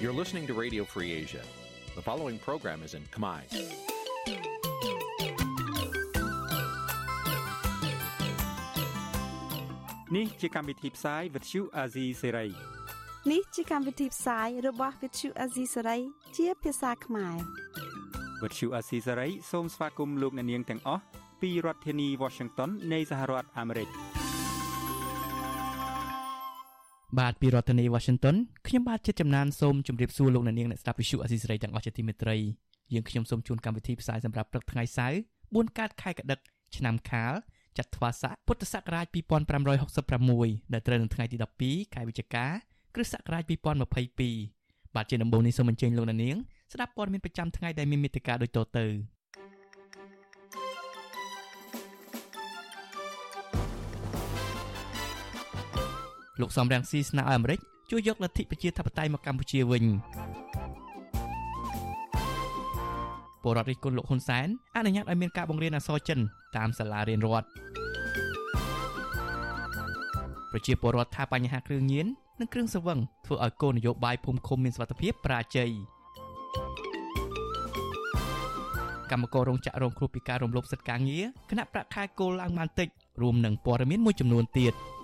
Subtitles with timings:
[0.00, 1.42] You're listening to Radio Free Asia.
[1.96, 3.40] The following program is in Khmer.
[10.16, 12.50] នេះជាកម្មវិធីផ្សាយ Vuthu Azizi Serai
[13.30, 16.00] នេះជាកម្មវិធីផ្សាយរបស់ Vuthu Azizi Serai
[16.36, 17.36] ជាភាសាខ្មែរ
[18.42, 21.02] Vuthu Azizi Serai សូមស្វាគមន៍លោកអ្នកនាងទាំងអស់
[21.40, 23.88] ពីរដ្ឋធានី Washington នៃសហរដ្ឋអាមេរិក
[27.16, 28.36] បាទពីរដ្ឋធានី Washington
[28.66, 32.36] ខ្ញុំបាទជាចំណានសូមជម្រាបសួរលោកអ្នកនាងអ្នកស្ដាប់វិទ្យុអស៊ីសេរីទាំងអស់ជាទីមេត្រី
[32.92, 36.38] យើងខ្ញុំសូមជូនកម្មវិធីផ្សាយសម្រាប់ព្រឹកថ្ងៃសៅរ៍4កើតខែកដិក
[36.76, 37.32] ឆ្នាំខាល
[37.78, 39.06] ចត្វាស័កពុទ្ធសករាជ
[39.88, 42.46] 2566ដែលត្រូវនៅថ្ងៃទី12ខែវិច្ឆិកា
[42.94, 43.42] គ្រិស្តសករាជ
[44.22, 46.36] 2022បាទជាដំបូងនេះសូមអញ្ជើញលោកអ្នកនាង
[46.72, 48.86] ស្ដាប់ព័ត៌មានប្រចាំថ្ងៃដែលមានមេត្តាដូចតទៅ
[56.40, 59.84] លោកសំរងស៊ីស្នើឲ្យអាមេរិកជួយយកលទ្ធិប្រជាធិបតេយ្យមកកម្ពុជាវិញ
[63.42, 66.18] ពលរដ្ឋរិះគន់លោកហ៊ុនសែនអនុញ្ញាតឲ្យមានការបង្រៀនអក្សរចិន
[66.56, 67.46] តាមសាលារៀនរដ្ឋ
[70.52, 72.06] ប្រជាពលរដ្ឋថាបញ្ហាគ្រឿងញៀន
[72.40, 75.70] និងគ្រឿងសង្វឹងធ្វើឲ្យគោលនយោបាយភូមិឃុំមានសុវត្ថិភាពប្រាជ័យ
[79.10, 82.88] កម្មកររោងចក្ររងគ្រោះពីការរំលោភសិទ្ធិការងារគណៈប្រាក់ខែគោលឡើងបានតិច
[83.22, 84.74] រួមនឹងព័ត៌មានមួយចំនួនទៀត។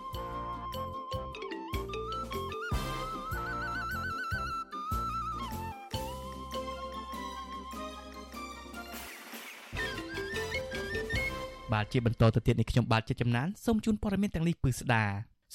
[11.74, 15.04] បាទជាបន្តទៅទៀតនេះខ្ញុំបាទជាចំណានសូមជូនព័ត៌មានទាំងនេះពឺស្ដា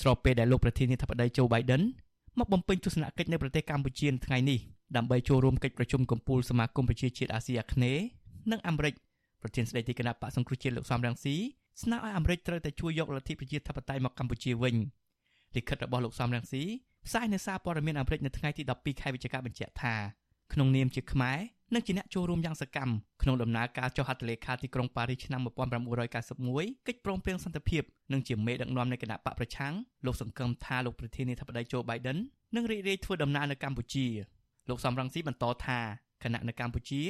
[0.02, 1.82] ស្របពេលដែលលោកប្រធានាធិបតីโจ Biden
[2.40, 4.60] មកបំពេញទស្សនកិច្ចនៅប្រទេសកម្ពុជានៅថ្ងៃនេះ
[4.96, 8.04] ដើម្បីចូលរួមកិច្ចប្រជុំកំពូលសមាគមប្រជាជាតិអាស៊ីអាគ្នេយ៍
[8.52, 8.94] និងអាមេរិក
[9.42, 11.36] ប្រធានស្ដីទីគណៈបកសង្គ្រោះជាតិលោកសំរងស៊ី
[11.82, 14.76] ស្នើឲ្យអាមេរិកត្រូវតែជួយយកលទ្ធិប្រជាធិបតេយ្យមកកម្ពុជាវិញ
[15.56, 16.64] លិខិតរបស់លោកសំរងស៊ី
[17.08, 19.96] ផ្សាយនៅសារព័ត៌មានអាមេរិកនៅថ្ងៃទី12ខែវិច្ឆិកាបញ្ជាក់ថា
[20.54, 21.40] ក្នុងនាមជាខ្មែរ
[21.74, 25.42] និងជាអ្នកចូលរួមយ៉ាងសកម្មក្នុងដំណើរការចុះហត្ថលេខាទីក្រុងប៉ារីសឆ្នាំ
[26.04, 29.74] 1991កិច្ចព្រមព្រៀងសន្តិភាពនិងជាមេដឹកនាំនៃគណៈបកប្រឆាំង
[30.06, 32.18] លោកសង្កឹមថាលោកប្រធានាធិបតីโจ Biden
[32.56, 34.06] នឹងរីករាយធ្វើដំណើរនៅកម្ពុជា
[34.70, 35.80] លោកសំរងស៊ីបន្តថា
[36.24, 37.02] គណៈនៅកម្ពុជា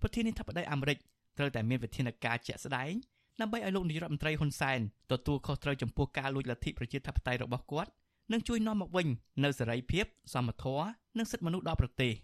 [0.00, 0.98] ប្រធានាធិបតីអាមេរិក
[1.38, 2.92] ត្រូវតែមានវិធានការជាក់ស្ដែង
[3.40, 4.80] ដើម្បីឲ្យលោកនាយរដ្ឋមន្ត្រីហ៊ុនសែន
[5.12, 7.90] ទទួលខុសត្រូវចំពោះការលួចលទ្ធិប្រជាធិបតេយ្យរបស់គាត់
[8.32, 9.08] និងជួយនាំមកវិញ
[9.44, 10.86] នូវសេរីភាព សមធម៌
[11.18, 12.12] និងសិទ្ធិមនុស្សដល់ប្រទេស។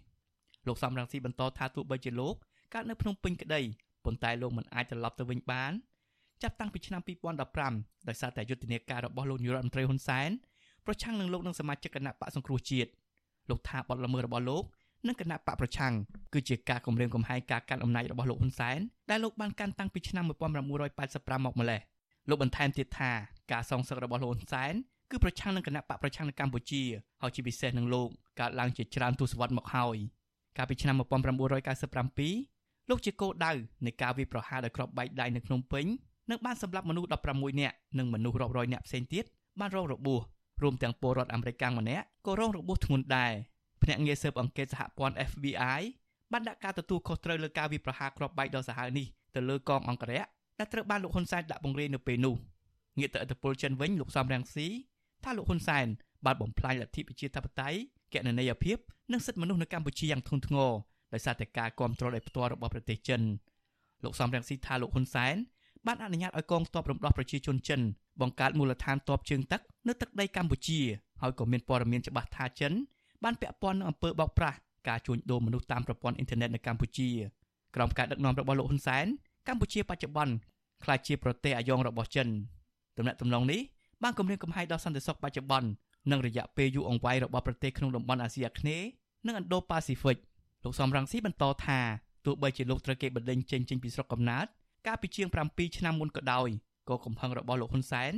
[0.67, 2.35] លោកសំរងស៊ីបន្តថាទោះបីជាលោក
[2.73, 3.61] កើតនៅភ្នំពេញក្តី
[4.05, 5.71] ប៉ុន្តែលោកមិនអាចត្រឡប់ទៅវិញបាន
[6.43, 7.01] ចាប់តាំងពីឆ្នាំ
[7.53, 10.29] 2015ដោយសារតែយុទ្ធនាការរបស់លោកនាយរដ្ឋមន្ត្រីហ៊ុនសែន
[10.85, 12.89] ប្រឆាំងនឹងលោកនឹងសមាជិកគណៈបកសង្គ្រោះជាតិ
[13.49, 14.63] លោកថាបទល្មើសរបស់លោក
[15.07, 15.93] និងគណៈបកប្រឆាំង
[16.33, 21.81] គឺជាការគម្រាមកំហែងការកាន់អំណាចរបស់លោកហ៊ុនសែនដែលលោកបានកាន់តាំងពីឆ្នាំ1985មកម្លេះ
[22.29, 23.11] លោកបន្ថែមទៀតថា
[23.51, 24.73] ការសងសឹករបស់លោកហ៊ុនសែន
[25.11, 26.83] គឺប្រឆាំងនឹងគណៈបកប្រឆាំងនៅកម្ពុជា
[27.21, 28.07] ហើយជាពិសេសនឹងលោក
[28.39, 29.97] កើតឡើងជាច្រើនទសវត្សរ៍មកហើយ។
[30.57, 33.51] កាលពីឆ្នាំ1997លោកជាគោលដៅ
[33.85, 35.85] នៃការវាយប្រហារដោយគ្រាប់បែកដៃនៅភ្នំពេញ
[36.29, 39.23] និងបានសម្លាប់មនុស្ស16នាក់និងមនុស្សរាប់រយនាក់ផ្សេងទៀត
[39.59, 40.21] បានរងរបួស
[40.61, 43.33] រួមទាំងពលរដ្ឋអាមេរិកម្នាក់ក៏រងរបួសធ្ងន់ដែរ
[43.83, 45.81] ភ្នាក់ងារស៊ើបអង្កេតសហព័ន្ធ FBI
[46.31, 50.23] បានដាក់ការទទួលខុសត្រូវលើការវាយប្រហារគ្រាប់បែកដ៏សាហាវនេះទៅលើកងអង្គរៈ
[50.59, 52.35] ដែលត្រូវបានលោកហ៊ុនសែនដាក់បង្រៀននៅពេលនោះ
[52.99, 54.67] ងាកទៅអធិពលចិនវិញលោកសំរងស៊ី
[55.23, 55.87] ថាលោកហ៊ុនសែន
[56.25, 57.79] បានបំផ្លាញលទ្ធិប្រជាធិបតេយ្យ
[58.13, 58.77] កណន័យភាព
[59.11, 60.71] និងសិទ្ធិមនុស្សនៅកម្ពុជាយ៉ាងធ្ងន់ធ្ងរ
[61.13, 63.21] ដោយសារតែការគ្រប់គ្រងដោយផ្ទាល់របស់ប្រទេសចិន
[64.03, 65.35] លោកសំរងស៊ីថាលោកហ៊ុនសែន
[65.87, 67.81] បានអនុញ្ញាតឲ្យកងទ័ពរំដោះប្រជាជនចិន
[68.21, 70.79] បង្កើតមូលដ្ឋានទ័ពជើងទឹកនៅទឹកដីកម្ពុជា
[71.21, 72.73] ហើយក៏មានព័ត៌មានច្បាស់ថាចិន
[73.23, 74.57] បានពាក់ព័ន្ធនឹងអំពើបោកប្រាស់
[74.87, 77.09] ការជួញដូរមនុស្សតាមប្រព័ន្ធអ៊ីនធឺណិតនៅកម្ពុជា
[77.75, 79.05] ក្រោមការដឹកនាំរបស់លោកហ៊ុនសែន
[79.47, 80.33] កម្ពុជាបច្ចុប្បន្ន
[80.83, 82.27] ក្លាយជាប្រទេសអាយ៉ងរបស់ចិន
[82.97, 83.61] តំណែងតំណងនេះ
[84.03, 85.67] បានគម្រាមកំហែងដល់សន្តិសុខបច្ចុប្បន្ន
[86.11, 88.87] និងរយៈពេលយូរអង្វែងរបស់ប្រទេសក្នុងតំបន់អាស៊ីអាគ្នេយ៍
[89.25, 90.17] និងឥណ្ឌូប៉ាស៊ីហ្វិក
[90.63, 91.79] លោកសំរងស៊ីបន្តថា
[92.25, 94.45] ទោះបីជាលោកត្រូវគេបណ្ដេញចេញចេញពីស្រុកកំណើត
[94.87, 96.49] កាលពីជាង7ឆ្នាំមុនក៏ដោយ
[96.89, 98.13] ក៏កំហឹងរបស់លោកហ៊ុនសែន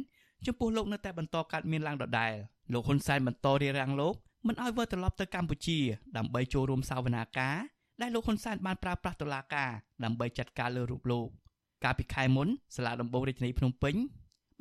[0.45, 2.33] ចំពោះលោកនៅតែបន្តកើតមានឡើងដដែល
[2.73, 4.15] លោកហ៊ុនសែនបន្តរារាំងលោក
[4.47, 5.79] មិនឲ្យវិលត្រឡប់ទៅកម្ពុជា
[6.17, 7.57] ដើម្បីចូលរួមសាវនាការ
[8.01, 9.71] ដែលលោកហ៊ុនសែនបានប្រើប្រាស់តុលាការ
[10.03, 11.27] ដើម្បីចាត់ការលើរូបលោក
[11.83, 13.95] កាលពីខែមុនសាលាដំបងរាជធានីភ្នំពេញ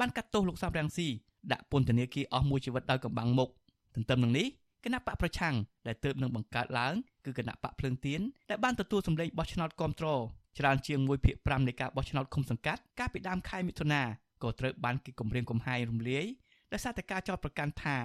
[0.01, 1.09] បានកាត់ទោសលោកសំរងស៊ី
[1.53, 3.49] ដាក់ពន្ធនាគារអស់មួយជីវិតដោយកំបាំងមុខ
[3.95, 4.47] ទន្ទឹមនឹងនេះ
[4.85, 5.55] គណៈបកប្រឆាំង
[5.87, 6.95] ដែលទើបនឹងបង្កើតឡើង
[7.25, 8.21] គឺគណៈបកភ្លើងទៀន
[8.51, 10.21] ដែលបានទទួលសម្លេងបោះឆ្នោតគ្រប់គ្រង
[10.59, 14.03] ច្រើនជាង1ភាគ5នៃការបោះឆ្នោតឃុំសង្កាត់កាលពីដើមខែមិថុនា
[14.43, 16.25] ក៏ត្រូវបានគេគំរាមកំហែងរំលាយ
[16.73, 17.97] ដោយសារតែការចោទប្រកាន់ថា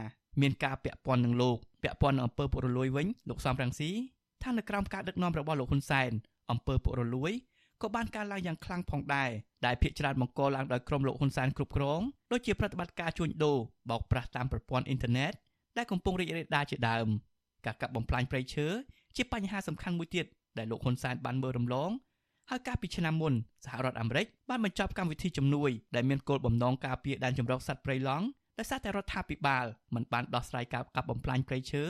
[0.42, 3.90] មានការពាក់ព័ន្ធនឹងលោកពាក់ព័ន្ធនឹងអំពើពុករលួយវិញលោកសំរងស៊ី
[4.44, 6.12] ថានៅក្រោមការដឹកនាំរបស់លោកហ៊ុនសែន
[6.52, 7.32] អំពើពុករលួយ
[7.82, 9.30] ក៏បានកើនឡើងយ៉ាងខ្លាំងផងដែរ
[9.66, 13.58] ដែលភាគច្រើនបង្កឡើងដោយក្រុមលោកហ៊ុនសែនគ្រប់គ្រងដូចជាប្រតិបត្តិការជួញដូរ
[13.90, 15.34] បោកប្រាស់តាមប្រព័ន្ធអ៊ីនធឺណិត
[15.78, 17.08] ដែលកំពុងរីករាលដាលជាដើម
[17.66, 18.68] ការកាប់បំផ្លាញព្រៃឈើ
[19.16, 20.26] ជាបញ្ហាសំខាន់មួយទៀត
[20.58, 21.92] ដែលលោកហ៊ុនសែនបានមើលរំលង
[22.50, 23.34] ហើយកាលពីឆ្នាំមុន
[23.66, 28.26] សហរដ្ឋអាមេរិកបានបញ្ចប់កម្មវិធីជំនួយដែលមានគោលបំណងការពារដែនជម្រកសត្វព្រៃឡង់
[28.60, 29.66] ដោយសារតែរដ្ឋាភិបាល
[29.96, 31.84] មិនបានដោះស្រាយការកាប់បំផ្លាញព្រៃឈើ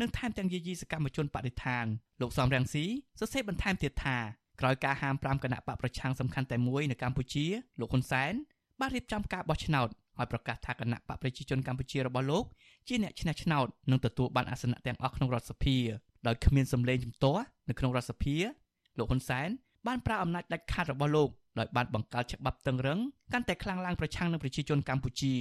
[0.00, 1.86] និងថែមទាំងយាយីសកម្មជនបដិឋាន
[2.20, 2.84] លោកសំរងស៊ី
[3.18, 4.18] សរសេរបន្ថែមទៀតថា
[4.60, 7.46] ក្រោយការហាម5គណៈបកប្រឆាំងសំខាន់តែមួយនៅកម្ពុជា
[7.80, 8.32] លោកហ៊ុនសែន
[8.80, 12.44] បានរៀបចំការបោះឆ្នោតហើយប្រកាសថាគណៈបកប្រជាជនកម្ពុជារបស់លោក
[12.88, 15.76] ជាអ្នកឈ្នះឆ្នោតនិងទទួលបានអាសនៈទាំងអស់ក្នុងរដ្ឋសភា
[16.26, 18.36] ដោយគ្មានសម្លេងជំទាស់នៅក្នុងរដ្ឋសភា
[18.98, 19.48] លោកហ៊ុនសែន
[19.86, 21.28] បានប្រើអំណាចដាច់ខាតរបស់លោក
[21.58, 22.98] ដោយបានបង្កើតច្បាប់តឹងរឹង
[23.32, 25.34] កាន់តែខ្លាំងឡើងប្រឆាំងនឹងប្រជាជនកម្ពុជា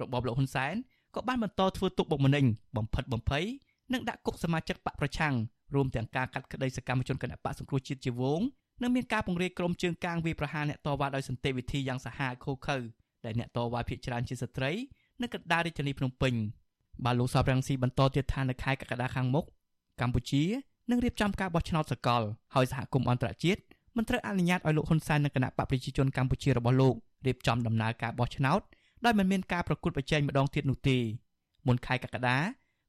[0.00, 0.74] របបលោកហ៊ុនសែន
[1.14, 2.44] ក៏បានបន្តធ្វើទុកបុកម្នេញ
[2.76, 3.44] បំផិតបំភ័យ
[3.92, 5.34] និងដាក់គុកសមាជិកបកប្រឆាំង
[5.74, 8.40] រួមទាំងការកាត់ក្តីសកម្មជនគណបកសង្គ្រោះជាតិជាវង
[8.82, 12.76] និងមានការពង្រាយក្រុមជើងកាងវាយប្រហារអ្នកតវ៉ាដោយសន្តិវិធីយ៉ាងសាហាវឃោឃៅ
[13.24, 14.72] ដែលអ្នកតវ៉ាភៀសច្រើនជាស្ត្រី
[15.22, 16.34] នៅកណ្ដាលរាជធានីភ្នំពេញ
[17.04, 19.44] បាទលោកសពរាំងស៊ីបន្តទៀតថានៅខែកក្កដាខាងមុខ
[20.00, 20.42] កម្ពុជា
[20.90, 22.22] នឹងរៀបចំការបោះឆ្នោតសកល
[22.54, 23.60] ហើយសហគមន៍អន្តរជាតិ
[23.96, 26.94] មិនត្រូវអនុញ្ញាតឲ្យលោកហ៊ុនសែននិងគណៈបកប្រជាជនកម្ពុជារបស់លោក
[27.26, 28.60] រៀបចំដំណើរការបោះឆ្នោត
[29.04, 30.98] ដោយមិនមានការប្រកួតប្រជែងម្ដងទៀតនោះទេ
[31.66, 32.38] មុនខែកក្កដា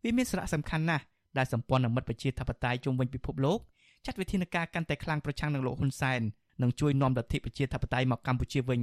[0.03, 1.03] វាមានសារៈសំខាន់ណាស់
[1.37, 3.59] ដែលសម្ព័ន្ធមិត្តប្រជាធិបតេយ្យជុំវិញពិភពលោក
[4.05, 6.21] ចាត់វិធានការកាន់តែខ្លាំងប្រឆាំងនឹងលោកហ៊ុនសែន
[6.61, 8.81] និងជួយនាំលទ្ធិប្រជាធិបតេយ្យមកកម្ពុជាវិញ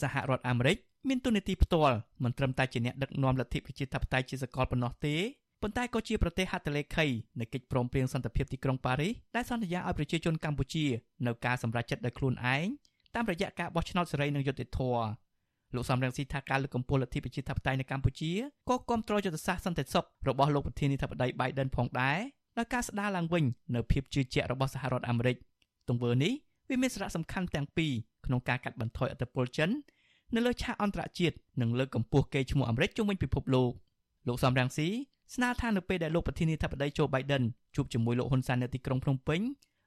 [0.00, 0.76] សហរដ្ឋអាមេរិក
[1.08, 5.16] មានទូនាទីផ្ទាល់មិនត្រឹមតែជាអ្នកដឹកនាំលទ្ធិប្រជាធិបតេយ្យជាសកលប៉ុណ្ណោះទេ
[5.62, 7.06] ប៉ុន្តែក៏ជាប្រទេសហត្ថលេខី
[7.40, 10.84] នៃកិច្ចព្រមព្រៀងសន្តិភាពទីក្រុងប៉ារីសដែលសន្យាឲ្យប្រជាជនកម្ពុជា
[11.26, 12.66] នៅការសម្រេចចិត្តដោយខ្លួនឯង
[13.14, 15.04] តាមរយៈការបោះឆ្នោតសេរីនិងយុត្តិធម៌
[15.74, 18.32] លោកសំរងស៊ីថាការលើកកម្ពស់លទ្ធិប្រជាធិបតេយ្យនៅកម្ពុជា
[18.68, 22.18] ក៏គ្រប់គ្រងយុទ្ធសាស្ត្រសន្តិសុខរបស់លោកប្រធានាធិបតី Biden ផងដែរ
[22.58, 23.44] ដោយការស្ដារឡើងវិញ
[23.74, 25.36] នៅភាពជឿជាក់របស់សហរដ្ឋអាមេរិក
[25.88, 26.32] ទង្វើនេះ
[26.68, 27.92] វាមានសារៈសំខាន់ទាំងពីរ
[28.26, 29.70] ក្នុងការកាត់បន្ថយអធិបុលចិន
[30.34, 33.72] នៅលើឆាកអន្តរជាតិនិងលើកកម្ពស់កេរ្តិ៍ឈ្មោះអាមេរិកជុំវិញពិភពលោក
[34.28, 34.88] លោកសំរងស៊ី
[35.34, 37.42] ស្នើថានៅពេលដែលលោកប្រធានាធិបតីโจ Biden
[37.74, 39.40] ជួបជាមួយលោកហ៊ុនសែននៅទីក្រុងភ្នំពេញ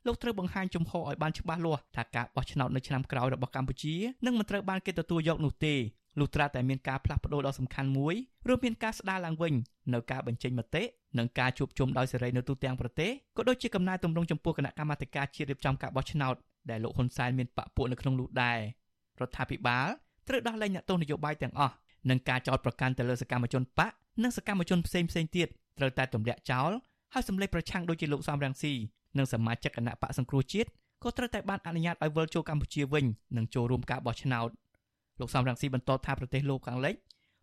[0.05, 3.95] លោកត្រូវបង្ហាញជំហរឲ្យបានច្បាស់លាស់ថាការបោះឆ្នោតនៅឆ្នាំក្រោយរបស់កម្ពុជា
[4.25, 5.75] នឹងមិនត្រូវបានគេទទួលយកនោះទេ
[6.19, 8.15] លុះត្រាតែមានការផ្លាស់ប្តូរដ៏សំខាន់មួយ
[8.47, 9.53] រួមមានការស្ដារឡើងវិញ
[9.93, 10.83] នៅការបញ្ចេញមតិ
[11.17, 16.35] និងការជួបជុំដោយសេរីនៅទូទាំងប្រទេសក៏ដូចជាកំណែទម្រង់ចំពោះគណៈកម្មាធិការជាតិរៀបចំការបោះឆ្នោត
[16.69, 18.59] ដែលលោកហ៊ុនសែនមានបកពួកនៅក្នុងនោះដែរ
[19.21, 19.87] រដ្ឋាភិបាល
[20.27, 21.75] ត្រូវដោះលែងអ្នកទោសនយោបាយទាំងអស់
[22.09, 23.91] និងការចោទប្រកាន់ទៅលើសកម្មជនបក
[24.23, 25.47] និងសកម្មជនផ្សេងផ្សេងទៀត
[25.77, 26.71] ត្រូវតែទម្លាក់ចោល
[27.13, 28.73] ហើយសម្លេចប្រឆាំងដូចជាលោកសំរងស៊ី
[29.17, 30.69] និងសមាជិកគណៈបកសង្គ្រោះជាតិ
[31.03, 33.05] ក៏ត្រូវតែបានអនុញ្ញាតឲ្យវិលចូលកម្ពុជាវិញ
[33.37, 34.49] និងចូលរួមការបោះឆ្នោត
[35.19, 36.95] លោកសំរងស៊ីបន្តថាប្រទេសលោកខាងលិច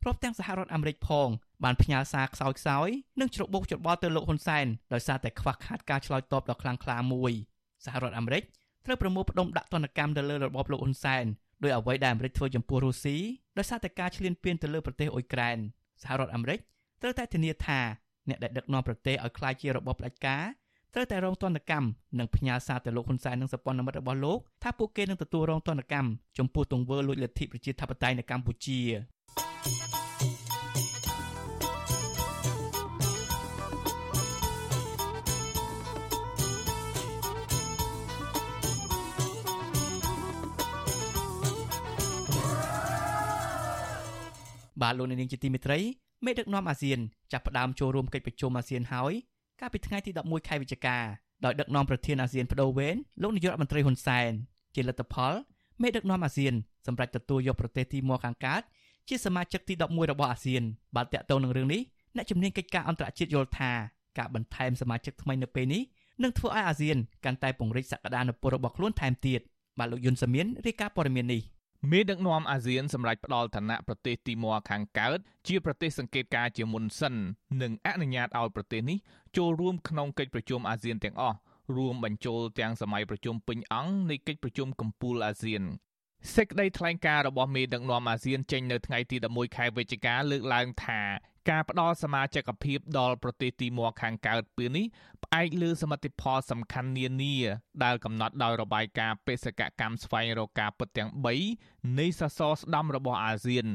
[0.07, 1.29] រាប់ទាំងសហរដ្ឋអាមេរិកផង
[1.65, 2.89] បានផ្ញើសារខ្សោយខ្សោយ
[3.21, 7.33] និងច្របូកច្របល់ទៅលោកហ៊ុនសែនដោយសារតែខ្វះខាតការឆ្លើយតបដ៏ខ្លាំងក្លាមួយ
[7.85, 8.43] សហរដ្ឋអាមេរិក
[8.87, 11.25] ត្រូវប្រមូលផ្ដុំដាក់ទណ្ឌកម្មទៅលើរបបលោកហ៊ុនសែន
[11.63, 13.17] ដោយអ្វីដែលអាមេរិកធ្វើចំពោះរុស្ស៊ី
[13.59, 15.59] ដោយសារតែការឈ្លានពានទៅលើប្រទេសអ៊ុយក្រែន
[16.03, 16.59] សហរដ្ឋអាមេរិក
[17.03, 17.81] ត្រូវតែធានាថា
[18.29, 20.45] អ្នកដែលដឹកនាំប្រទេសឲ្យក្លាយជារបបផ្ដាច់ការ
[20.95, 21.87] ត្រូវតែរងទណ្ឌកម្ម
[22.19, 26.09] និងផ្ញើសារទៅលោកហ៊ុនសែននិងសព័ន្ធមិត្តរបស់លោកថាពួកគេនឹងទទួលរងទណ្ឌកម្ម
[26.39, 28.81] ចំពោះទង្វើលួចលទ្ធិប្រជាធិបតេយ្យនៅកម្ពុជា
[44.83, 45.79] បាទលោកនាងជាទីមេត្រី
[46.25, 46.99] មេដឹកនាំអាស៊ាន
[47.33, 49.15] ចាប់ផ្ដើមចូលរួមកិច្ចប្រជុំអាស៊ានហើយ
[49.61, 50.97] កាលពីថ្ងៃទី11ខែវិច្ឆិកា
[51.45, 54.31] ដោយដឹកនាំប្រធានអាស៊ានបដូវវេនលោកនាយករដ្ឋមន្ត្រីហ៊ុនសែន
[54.75, 55.33] ជាលទ្ធផល
[55.83, 56.55] មេដឹកនាំអាស៊ាន
[56.87, 58.63] សម្រាប់ទទួលយកប្រទេសទីម៉ូខាងកើត
[59.09, 60.63] ជាសមាជិកទី11របស់អាស៊ាន
[60.97, 61.81] បាទតកតងនឹងរឿងនេះ
[62.17, 63.73] អ្នកជំនាញកិច្ចការអន្តរជាតិយល់ថា
[64.19, 65.83] ការបន្ថែមសមាជិកថ្មីនៅពេលនេះ
[66.23, 69.41] នឹងធ្វើឲ្យអាស៊ានកាន់តែពង្រីកសក្តានុពលរបស់ខ្លួនថែមទៀត
[69.79, 71.43] បាទលោកយុនសាមៀនរាយការណ៍ព័ត៌មាននេះ
[71.89, 75.19] មេដឹកនាំអាស៊ានសម្រាប់ផ្ដាល់ឋានៈប្រទេសទីម៉ូខាងកើត
[75.49, 77.15] ជាប្រទេសសង្កេតការជាមុនសិន
[77.63, 78.99] និងអនុញ្ញាតឲ្យប្រទេសនេះ
[79.37, 81.37] ចូលរួមក្នុងកិច្ចប្រជុំអាស៊ានទាំងអស់
[81.77, 85.63] រួមបញ្ចូលទាំងសម័យប្រជុំពេញអង្គនៃកិច្ចប្រជុំកំពូលអាស៊ាន
[86.35, 91.01] សេចក្តីថ្លែងការណ៍របស់មេដឹកនាំអាស៊ានចេញនៅថ្ងៃទី11ខែវិច្ឆិកាលើកឡើងថា
[91.49, 94.87] ការផ្ដល់សមាជិកភាពដល់ប្រទេសទីម៉ូខាងកើតពេលនេះ
[95.25, 97.37] ផ្អែកលើសមិទ្ធផលសំខាន់នានា
[97.85, 101.11] ដែលកំណត់ដោយរបាយការណ៍បេសកកម្មស្វែងរកការពិតទាំង
[101.55, 103.67] 3នៃសសរស្តម្ភរបស់អាស៊ាន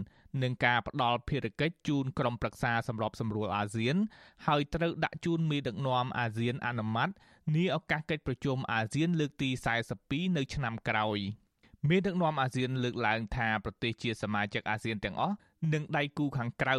[0.44, 3.96] និងការផ្ដល់ភារកិច្ចជូនក្រុមប្រឹក្សាសម្របសម្រួលអាស៊ាន
[4.48, 7.10] ហើយត្រូវដាក់ជូនមេដឹកនាំអាស៊ានអនុម័ត
[7.56, 9.50] នាឱកាសកិច្ចប្រជុំអាស៊ានលើកទី
[9.94, 11.20] 42នៅឆ្នាំក្រោយ
[11.90, 15.36] មេដឹកនាំអាស៊ានលើកឡើងថាប្រទេសជាសមាជិកអាស៊ានទាំងអស់
[15.74, 16.78] និងដៃគូខាងក្រៅ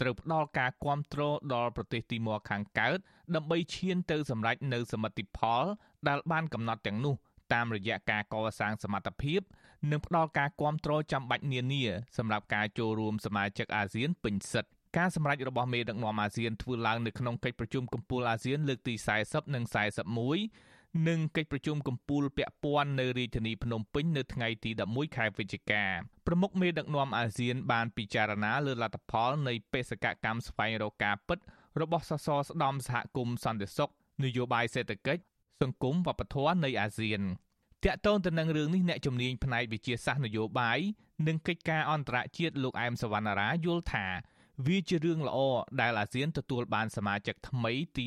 [0.00, 2.98] ត្រូវផ្ដល់ការគ្រប់គ្រងដល់ប្រទេសទីម៉ូខាងកើត
[3.34, 5.64] ដើម្បីឈានទៅសម្រេចនៅសមិទ្ធផល
[6.08, 7.14] ដែលបានកំណត់ទាំងនោះ
[7.54, 9.40] តាមរយៈការកសាងសមត្ថភាព
[9.90, 11.84] និងផ្ដល់ការគ្រប់គ្រងចាំបាច់នានា
[12.18, 19.64] សម្រាប់ការចូលរួមសមាជិកអាស៊ានពេញសិទ្ធិការសម្រេចរបស់មេដឹកនាំអាស៊ានធ្វើឡើងនៅក្នុងកិច្ចប្រជុំកំពូលអាស៊ានលើកទី40និង
[20.26, 20.75] 41
[21.08, 25.84] និងកិច្ចប្រជុំកំពូលពាក់ព័ន្ធនៅរាជធានីភ្នំពេញនៅថ្ងៃទី11ខែវិច្ឆិកា
[26.26, 31.38] ប្រមុខមេដឹកនាំអាស៊ានបានពិចារណាលើលទ្ធផលនៃបេសកកម្មស្វែងរកការពិត
[31.80, 33.90] របស់សសរស្ដំសហគមន៍សន្តិសុខ
[34.24, 35.22] នយោបាយសេដ្ឋកិច្ច
[35.62, 37.20] សង្គមវប្បធម៌នៃអាស៊ាន
[37.84, 40.78] តាក់ទងទៅនឹងរឿងនេះអ្នកជំនាញផ្នែកវិទ្យាសាស្ត្រនយោបាយ
[41.26, 44.06] និងកិច្ចការអន្តរជាតិលោកអែមសវណ្ណារាយល់ថា
[44.66, 45.38] វាជារឿងល្អ
[45.80, 48.04] ដែលអាស៊ានទទួលបានសមាជិកថ្មីទី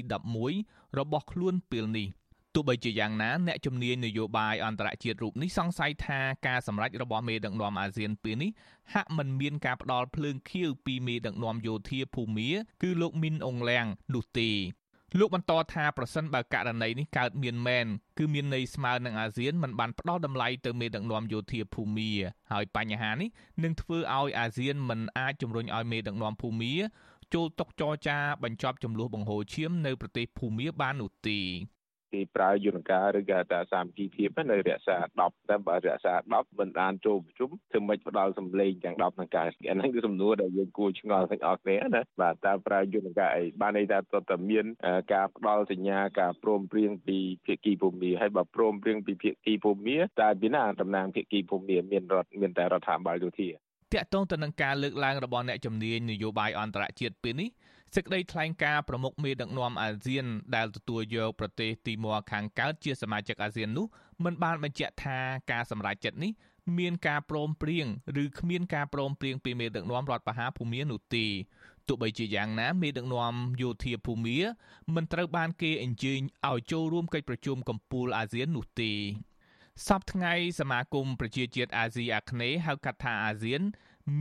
[0.48, 2.08] 11របស់ខ្លួនពេលនេះ
[2.56, 8.52] ទោះបីជាយ៉ាងណាអ្នកជំនាញនយោបាយអន្តរជាតិរូបនេះសង្ស័យថាការសម្រេចរបស់មេដឹកនាំអាស៊ានពេលនេះ
[8.94, 12.50] ហាក់មិនមានការផ្ដល់ភ្លើងខៀវពីមេដឹកនាំយោធាភូមា
[12.84, 14.52] គឺលោកមីនអងលៀងនោះទេ
[15.20, 17.86] លោកបន្តថាប្រសិនបើករណីនេះកើតមានមែន
[18.18, 22.12] គឺមានន័យស្មើនឹងអាស៊ានមិនបានផ្ដល់តម្លៃទៅមេដឹកនាំយោធាភូមា
[22.52, 23.30] ហើយបញ្ហានេះ
[23.64, 26.74] នឹងធ្វើឲ្យអាស៊ានមិនអាចជំរុញឲ្យមេដឹកនាំភូមា
[27.34, 31.40] ចូលតុចរចាបញ្ចប់ចំនួនបង្ហូរឈាមនៅប្រទេសភូមាបាននោះទេ
[32.14, 44.66] គេប្រើយន្តការឬក៏ថាសាមគ្គីភាពនៅរក្សា10តែបើរក្សា10មិនបានចូលប្រជុំធ្វើម៉េចផ្ដល់សម្លេងទាំង10នឹងកើតអាហ្នឹងគឺសំណួរដែលយើងគួរឆ្ងល់ទាំងអស់គ្នាណាបាទតើប្រើយន្តការអីបានន័យថាតើតើមាន
[45.14, 53.50] ការផ្ដល់សញ្ញាការព្រមព្រៀងពីភាគីភូមិហើយបើព្រមព្រៀងពីភាគីភូមិតើពីណាតំណាងភាគីភូមិមានរដ្ឋមានតែរដ្ឋាភិបាលយោធា
[53.94, 57.50] តាក់ទងទៅនឹងការលើកឡើងរបស់អ្នកជំនាញនយោបាយអន្តរជាតិពេលនេះ
[57.96, 63.86] សេចក្តីថ្លែងការណ៍ប្រមុខមេដឹកនាំអាស៊ានដែលទទួលយកប្រទេសទីម័រខាងកើតជាសមាជិកអាស៊ាននោះ
[64.24, 65.18] មិនបានបញ្ជាក់ថា
[65.52, 66.32] ការសម្រេចចិត្តនេះ
[66.80, 67.86] មានការព្រមព្រៀង
[68.24, 71.26] ឬគ្មានការព្រមព្រៀងពីមេដឹកនាំរដ្ឋបហាភូមានោះទេ
[71.88, 74.38] ទោះបីជាយ៉ាងណាមេដឹកនាំយោធាភូមា
[74.96, 76.20] មិនត្រូវបានគេអញ្ជើញ
[76.50, 78.92] ឲ្យចូលរួមកិច្ចប្រជុំកំពូលអាស៊ាននោះទេ
[79.88, 83.62] សប្តាហ៍ថ្ងៃសមាគមប្រជាជាតិអាស៊ីអាគ្នេយ៍ហៅកាត់ថាអាស៊ាន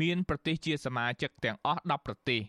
[0.00, 2.40] មានប្រទេសជាសមាជិកទាំងអស់10ប្រទេស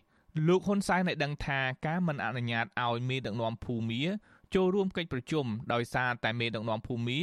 [0.46, 4.02] លោកហ៊ុនសែនបានដឹងថាការមិនអនុញ្ញាតឲ្យមេដឹកនាំភូមា
[4.54, 7.20] ចូលរួមកិច្ចប្រជុំដោយសារតែមេដឹកនាំភូមា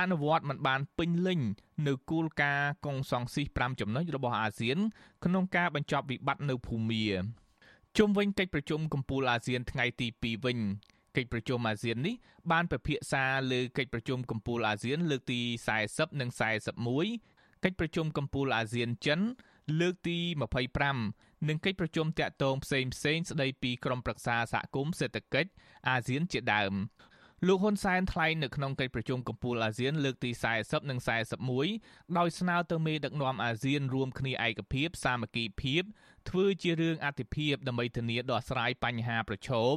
[0.00, 1.40] អនុវត្តមិនបានពេញលេញ
[1.86, 4.78] នៅគោលការណ៍កុងសង្ស៊ីស5ចំណុចរបស់អាស៊ាន
[5.24, 7.04] ក្នុងការបញ្ចប់វិបត្តិនៅភូមា
[7.98, 10.58] ជុំវិញកិច្ចប្រជុំកំពូលអាស៊ានថ្ងៃទី2វិញ
[11.16, 12.14] កិច្ចប្រជុំអាស៊ាននេះ
[12.50, 15.40] បានពិភាក្សាលើកិច្ចប្រជុំកំពូលអាស៊ាន លើកទី
[15.80, 16.30] 40និង
[16.96, 19.20] 41កិច្ចប្រជុំកំពូលអាស៊ានចិន
[19.80, 20.18] លើកទី
[20.78, 25.50] 25 និងកិច្ចប្រជុំតាក់ទងផ្សេងផ្សេងស្ដីពីក្រមប្រឹក្សាសហគមន៍សេដ្ឋកិច្ច
[25.88, 26.74] អាស៊ានជាដើម
[27.46, 30.30] លោកហ៊ុនសែនថ្លែងនៅក្នុងកិច្ចប្រជុំកំពូលអាស៊ានលើកទី
[30.60, 30.98] 40និង
[31.58, 35.82] 41ដោយស្នើទៅមេដឹកនាំអាស៊ានរួមគ្នាឯកភាពសាមគ្គីភាព
[36.28, 39.76] ធ្វើជារឿងអតិភិបដើម្បីធានាដោះស្រាយបញ្ហាប្រឈម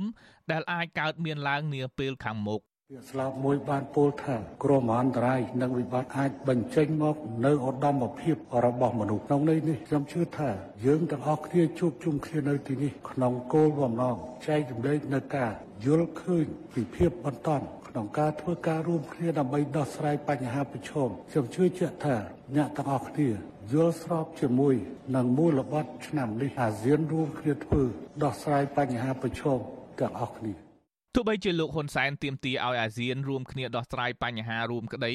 [0.51, 2.72] ដែលអាចកើតមានឡើងនាពេលខាងមុខវា
[3.09, 8.35] ស្លោកមួយបានពោលថាគ្រោះមហន្តរាយនិងវិបត្តិអាចបញ្ចេញមកនៅឧត្តមភាព
[8.65, 10.49] របស់មនុស្សក្នុងន័យនេះខ្ញុំជឿថា
[10.85, 15.51] យើងទាំងអស់គ្នាជួបជុំគ្នានៅទីនេះក្នុងគោលបំណងចែកចម្លែកនៅការ
[15.85, 17.49] យល់ឃើញពីភាពបន្ត
[17.87, 22.15] ក្នុងការធ្វើការរួមគ្នាដើម្បីដោះស្រាយបញ្ហាប្រឈមខ្ញុំជឿជាក់ថា
[22.55, 23.29] អ្នកទាំងអស់គ្នា
[23.73, 24.75] យល់ស្របជាមួយ
[25.15, 27.83] នឹងមូលបត្រឆ្នាំនេះអាស៊ានរួមគ្នាធ្វើ
[28.23, 29.59] ដោះស្រាយបញ្ហាប្រឈម
[29.99, 30.72] ទាំងអស់គ្នា
[31.15, 35.13] ទោះបីជាលោកហ៊ុនសែនទាមទារឲ្យអាស៊ានរួមគ្នាដោះស្រាយបញ្ហារួមក្តី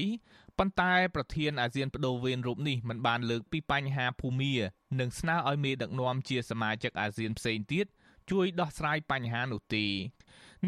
[0.59, 4.55] ប៉ុន្តែប្រធានអាស៊ានបដូវវេនរូបនេះមិនបានលើកពីបញ្ហាភូមា
[5.01, 7.87] និងស្នើឲ្យមេដឹកនាំជាសមាជិកអាស៊ានផ្សេងទៀត
[8.31, 9.85] ជួយដោះស្រាយបញ្ហានោះទេ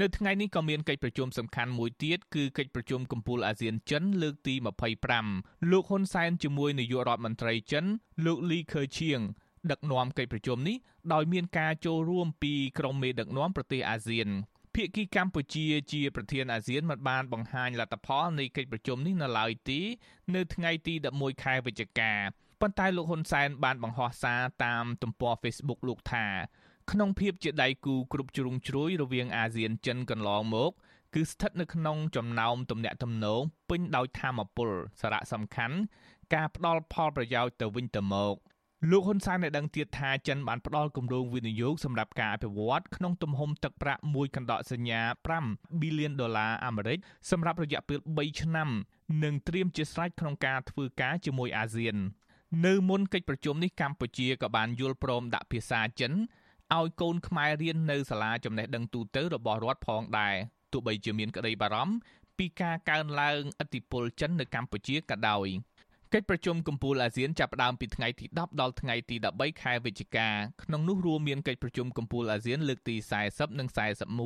[0.01, 4.55] នៅថ្ងៃនេះក៏មានកិច្ចប្រជុំសំខាន់មួយទៀតគឺកិច្ចប្រជុំកំពូលអាស៊ានចិនលើកទី
[5.13, 7.85] 25លោកហ៊ុនសែនជាមួយនាយករដ្ឋមន្ត្រីចិន
[8.27, 9.21] លោកលីខឺឈៀង
[9.71, 10.77] ដឹកនាំកិច្ចប្រជុំនេះ
[11.13, 14.31] ដោយមានការចូលរួមពីក្រុមមេដឹកនាំប្រទេសអាស៊ាន
[14.75, 19.81] ភាគីកម្ពុជាជាប្រធានអាស៊ានមិនបានបង្ហាញលទ្ធផលនៃកិច្ចប្រជុំនេះនៅឡើយទេ
[20.35, 22.13] នៅថ្ងៃទី11ខែវិច្ឆិកា
[22.61, 26.27] ប៉ុន្តែលោកហ៊ុនសែនបានបង្ហោះសារតាមទំព័រ Facebook លោកថា
[26.91, 30.73] ក្នុងភាពជាដៃគូគ្រប់ជ្រុងជ្រោយរវាងអាស៊ានចិនកន្លងមក
[31.15, 35.77] គឺស្ថិតនៅក្នុងចំណោមទំនាក់ទំនងពេញដោយធម៌ពលសារៈសំខាន់
[36.35, 38.35] ការផ្ដល់ផលប្រយោជន៍ទៅវិញទៅមក
[38.89, 45.01] លោកហ៊ុនសែនបានដឹងទៀតថាចិនបានផ្ដល់គម្រោងវិនិយោគសម្រាប់ការអភិវឌ្ឍក្នុងទំហំទឹកប្រាក់មួយកណ្ដកសញ្ញា
[45.41, 46.99] 5ប៊ីលានដុល្លារអាមេរិក
[47.31, 48.69] សម្រាប់រយៈពេល3ឆ្នាំ
[49.25, 51.97] និងត្រៀមជាស្រេចក្នុងការធ្វើការជាមួយអាស៊ាន
[52.67, 56.13] នៅមុនកិច្ចប្រជុំនេះកម្ពុជាក៏បានយល់ព្រមដាក់ភាសាចិន
[56.77, 60.35] ឲ្យកូនខ្មែររៀននៅសាលាចំណេះដឹងទូទៅរបស់រដ្ឋផងដែរ
[60.73, 61.95] ទោះបីជាមានក្តីបារម្ភ
[62.39, 65.49] ពីការកើនឡើងឥទ្ធិពលចិននៅកម្ពុជាក៏ដោយ
[66.15, 70.29] កិច្ចប្រជុំកំពូលអាស៊ានចាប់ផ្ដើមពីថ្ងៃទី10ដល់ថ្ងៃទី13ខែវិច្ឆិកា
[70.63, 72.97] ក្នុងនោះរួមមានកិច្ចប្រជុំកំពូលអាស៊ានលើកទី
[73.29, 73.69] 40និង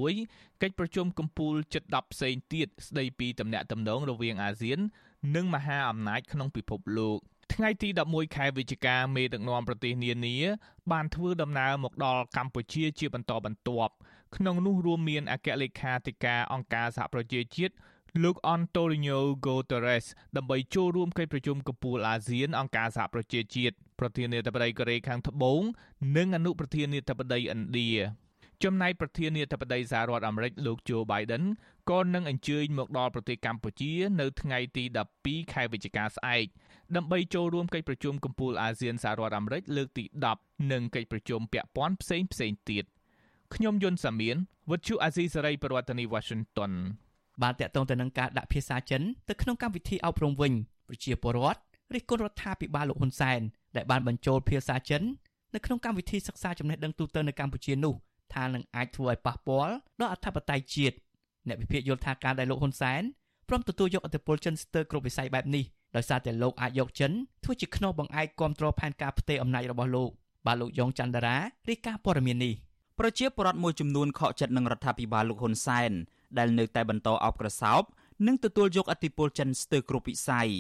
[0.02, 4.78] 41កិច្ចប្រជុំកំពូលជិត10ផ្សេងទៀតស្ដីពីទំនាក់ទំនងរវាងអាស៊ាន
[5.36, 7.18] និងមហាអំណាចក្នុងពិភពលោក
[7.54, 10.36] ថ្ងៃទី11ខែវិច្ឆិកាមេដឹកនាំប្រទេសនានា
[10.92, 13.92] បានធ្វើដំណើរមកដល់កម្ពុជាជាបន្តបន្ទាប់
[14.36, 17.74] ក្នុងនោះរួមមានអគ្គលេខាធិការអង្គការសហប្រជាជាតិ
[18.23, 20.06] លោក Antonio Guterres
[20.37, 25.62] ដើម្បីចូលរួមកិច្ចប្រជុំកំពូលអាស៊ានអង្គការសហប្រជាជាតិប្រធានាធិបតីកូរ៉េខាងត្បូង
[26.16, 27.90] និងអនុប្រធានាធិបតីឥណ្ឌា
[28.64, 31.44] ចំណែកប្រធានាធិបតីសហរដ្ឋអាមេរិកលោក Joe Biden
[31.90, 34.85] ក៏នឹងអញ្ជើញមកដល់ប្រទេសកម្ពុជា នៅថ្ងៃទី
[35.18, 36.47] 12ខែវិច្ឆិកាស្អែក
[36.97, 40.04] ដើម្បីចូលរួមកិច្ចប្រជុំកំពូលអាស៊ានសហរដ្ឋអាមេរិកលើកទី
[40.38, 42.85] 10និងកិច្ចប្រជុំពាក់ព័ន្ធផ្សេងផ្សេងទៀត
[43.54, 44.37] ខ្ញុំយុនសាមៀន
[44.71, 46.73] វិទ្យុអាស៊ីសេរីប្រធានាធិបតី Washington
[47.42, 50.52] បានតាក់ទងទៅនឹងការដាក់ភាសាចិនទៅក្នុងកម្មវិធីអប់រំវិញ
[50.88, 51.60] ប្រជាពលរដ្ឋ
[51.94, 53.40] រិះគន់រដ្ឋាភិបាលលោកហ៊ុនសែន
[53.76, 55.02] ដែលបានបញ្ចូលភាសាចិន
[55.54, 57.94] នៅក្នុងកម្មវិធីសិក្សាចំណេះដឹងទូទៅនៅកម្ពុជានោះ
[58.34, 60.96] ថានឹងអាចធ្វើឲ្យប៉ះពាល់ដល់អធិបតេយ្យជាតិ
[61.48, 63.02] អ្នកវិភាគយល់ថាការដែលលោកហ៊ុនសែន
[63.48, 65.64] ព្រមទទួលយកអធិបុលចិនស្ទើរគ្រប់វិស័យបែបនេះ
[65.96, 67.12] ដោយសារតែលោកអាចយកចិន
[67.44, 70.10] ធ្វើជាខ្នោះបង្អែកគ្រប់គ្រងផែនការផ្ទេរអំណាចរបស់លោក
[70.46, 71.36] បាទលោកយ៉ងច័ន្ទរា
[71.68, 72.54] រាយការណ៍ព័ត៌មាននេះ
[72.98, 75.92] ប្រជាពលរដ្ឋមួយចំនួនខកចិត្តនឹងរដ្ឋាភិបាលលោកហ៊ុនសែន
[76.38, 77.82] ដែលនៅតែបន្តអោបក្រសោប
[78.26, 80.50] និងទទួលយកអធិបុលចិនស្ទើរគ្រប់វិស័យ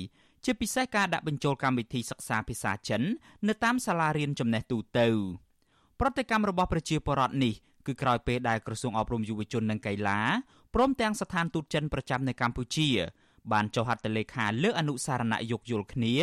[0.44, 3.02] ជាពិសេសការដាក់បញ្ចូលកម្មវិធីសិក្សាភាសាចិន
[3.48, 5.08] នៅតាមសាលារៀនចំណេះទូទៅ
[6.00, 7.54] ប្រតិកម្មរបស់ប្រជាពលរដ្ឋនេះ
[7.86, 10.20] គឺក្រោយពេលដែលក្រសួងអប់រំយុវជននិងកីឡា
[10.74, 12.88] ព្រមទាំងស្ថានទូតចិនប្រចាំនៅកម្ពុជា
[13.52, 16.14] បានចុះហត្ថលេខាលើអនុសារណៈយោគយល់គ្នា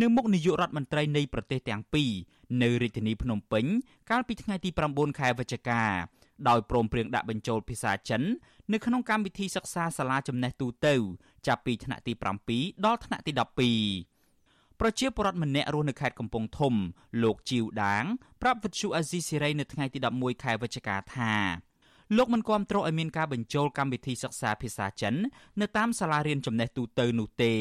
[0.00, 2.10] នៅមុខនាយករដ្ឋមន្ត្រីនៃប្រទេសទាំងពីរ
[2.62, 3.64] នៅរាជធានីភ្នំពេញ
[4.10, 5.82] កាលពីថ្ងៃទី9ខែវិច្ឆិកា
[6.48, 8.22] ដោយព្រមព្រៀងដាក់បញ្ចូលភាសាចិន
[8.72, 10.94] នៅក្នុងកម្មវិធីសិក្សាសាលាចំណេះទូទៅ
[11.46, 12.12] ចាប់ពីថ្នាក់ទី
[12.48, 13.32] 7ដល់ថ្នាក់ទី
[14.06, 16.74] 12ប្រជាពលរដ្ឋម្នាក់រស់នៅខេត្តកំពង់ធំ
[17.22, 18.04] លោកជីវដាង
[18.42, 21.34] ប្រាប់វិទ្យុអាស៊ីសេរីនៅថ្ងៃទី11ខែវិច្ឆិកាថា
[22.16, 25.14] លោកមិនគាំទ្រឲ្យមានការបញ្ចូលកម្មវិធីសិក្សាភាសាចិន
[25.60, 27.54] នៅតាមសាលារៀនចំណេះទូទៅនោះទេ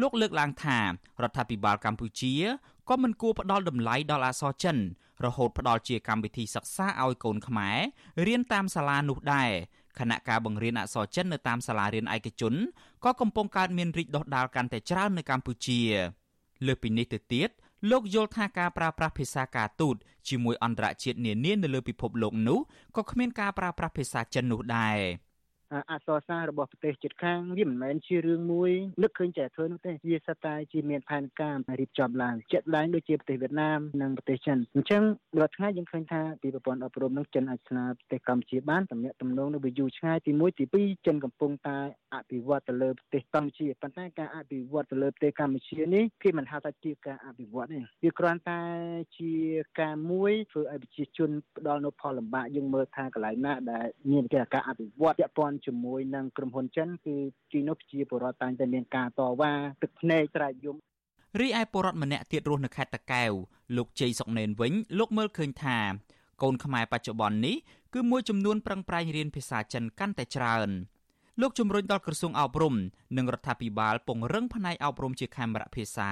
[0.00, 0.88] លោកលើកឡើងថារ
[1.28, 2.34] ដ្ឋាភិបាលកម្ពុជា
[2.88, 4.76] ក៏មិនគួរផ្ដល់តម្លៃដល់អក្សរចិន
[5.24, 7.78] រហូតផ្ដល់ជាកម្មវិធីសិក្សាឲ្យកូនខ្មែរ
[8.26, 9.50] រៀនតាមសាលានោះដែរ
[9.98, 12.54] ខណៈការបង្រៀនអក្សរចិននៅតាមសាលារៀនឯកជន
[13.04, 15.80] ក៏កំពុងកើតមានរីកដុះដាលកាន់តែច្រើននៅកម្ពុជា
[16.66, 17.48] លើសពីនេះទៅទៀត
[17.90, 19.96] លោកយល់ថាការប្រើប្រាស់ភាសាការទូត
[20.28, 22.58] ជាមួយអន្តរជាតិនានានៅលើពិភពលោកនោះ
[22.96, 24.98] ក៏គ្មានការប្រើប្រាស់ភាសាចិននោះដែរ។
[25.90, 35.02] អសរសាស្ត្ររបស់ប្រទេសជិតខាងវាមិនមែនជារឿងមួយនឹកឃើញតែធ្វើនោះទេវាសិតតែជាមានផែនការរៀបចំឡើងជាក់ឡើងដូចជាប្រទេសវៀតណាមនិងប្រទេសចិនអញ្ចឹង
[35.38, 41.78] រាល់ថ្ងៃយើងឃើញថាពីប្រព័ន្ធអប់រំនឹងចិនអាចស្នើប្រទេសកម្ពុជាបានតំណាក់តំណងនៅវាយូរឆ្ងាយទី1ទី2ចិនកំពុងតែ
[42.14, 48.60] អភិវឌ្ឍទៅលើប្រទេសកម្ពុជាប៉ុន្តែការអភិវឌ្ឍទៅលើប្រទេសកម្ពុជានេះគេមិនហៅថាជាការអភិវឌ្ឍទេវាគ្រាន់តែ
[49.18, 49.32] ជា
[49.80, 57.16] ការមួយធ្វើឲ្យប្រជាជនផ្ដល់នូវផលលំបាកយើងមើលថាកន្លែងណាដែលមានគេការអភិវឌ្ឍពាក់ព័ន្ធជាមួយនឹងក្រុមហ៊ុនចិនគឺ
[57.52, 60.76] ទីនោះជាបរិវត្តតែងតែមានការតវ៉ាទឹកភ្នែកត្រែកយំ
[61.40, 63.32] រីឯពលរដ្ឋម្នាក់ទៀតរស់នៅខេត្តតាកែវ
[63.76, 65.78] លោកជ័យសុកណេនវិញលោកមើលឃើញថា
[66.42, 67.56] កូនខ្មែរបច្ចុប្បន្ននេះ
[67.94, 70.70] គឺមួយចំនួនប្រឹងប្រែងរៀនភាសាចិនកាន់តែច្រើន
[71.40, 72.74] លោកជំរុញដល់ក្រសួងអប់រំ
[73.16, 76.10] និងរដ្ឋាភិបាលពង្រឹងផ្នែកអប់រំជាខេមរៈភាសា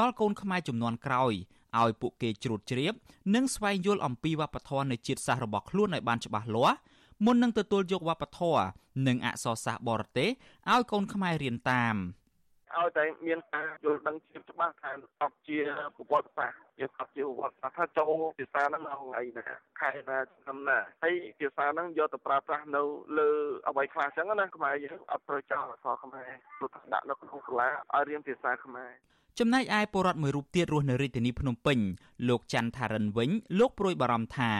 [0.00, 1.32] ដល់កូនខ្មែរចំនួនក្រោយ
[1.80, 2.94] ឲ្យពួកគេជ្រួតជ្រាប
[3.34, 6.78] និងស្វែងយល់អំពីវប្បធម៌នៃជាតិសាសន៍របស់ខ្លួនឲ្យបានច្បាស់លាស់
[7.24, 8.64] មុននឹងទទួលយកវប្បធម៌
[9.06, 10.30] និងអក្សរសាស្ត្របរទេស
[10.70, 11.96] ឲ្យកូនខ្មែររៀនតាម
[12.76, 14.90] ឲ្យតែមានការយល់ដឹងជាច្បាស់ថា
[15.22, 15.58] អបជា
[15.96, 19.44] ប្រវត្តិសាស្ត្រជាអបជាប្រវត្តិសាស្ត្រថាចូលភាសាហ្នឹងនៅថ្ងៃណា
[19.80, 22.82] ខែណាឆ្នាំណាហើយភាសាហ្នឹងយកទៅប្រើប្រាស់នៅ
[23.18, 23.30] លើ
[23.68, 26.28] អ្វីខ្លះអញ្ចឹងណាខ្មែរយើងអត់ត្រូវចោលអក្សរខ្មែរ
[26.58, 28.90] ព្រោះថាដាក់នៅក្នុងសាលាឲ្យរៀនភាសាខ្មែរ
[29.38, 31.78] ចំណែកឯពលរដ្ឋមួយរូបទៀតរស់នៅរាជធានីភ្នំពេញ
[32.28, 34.52] លោកច័ន្ទថារិនវិញលោកព្រួយបារម្ភថា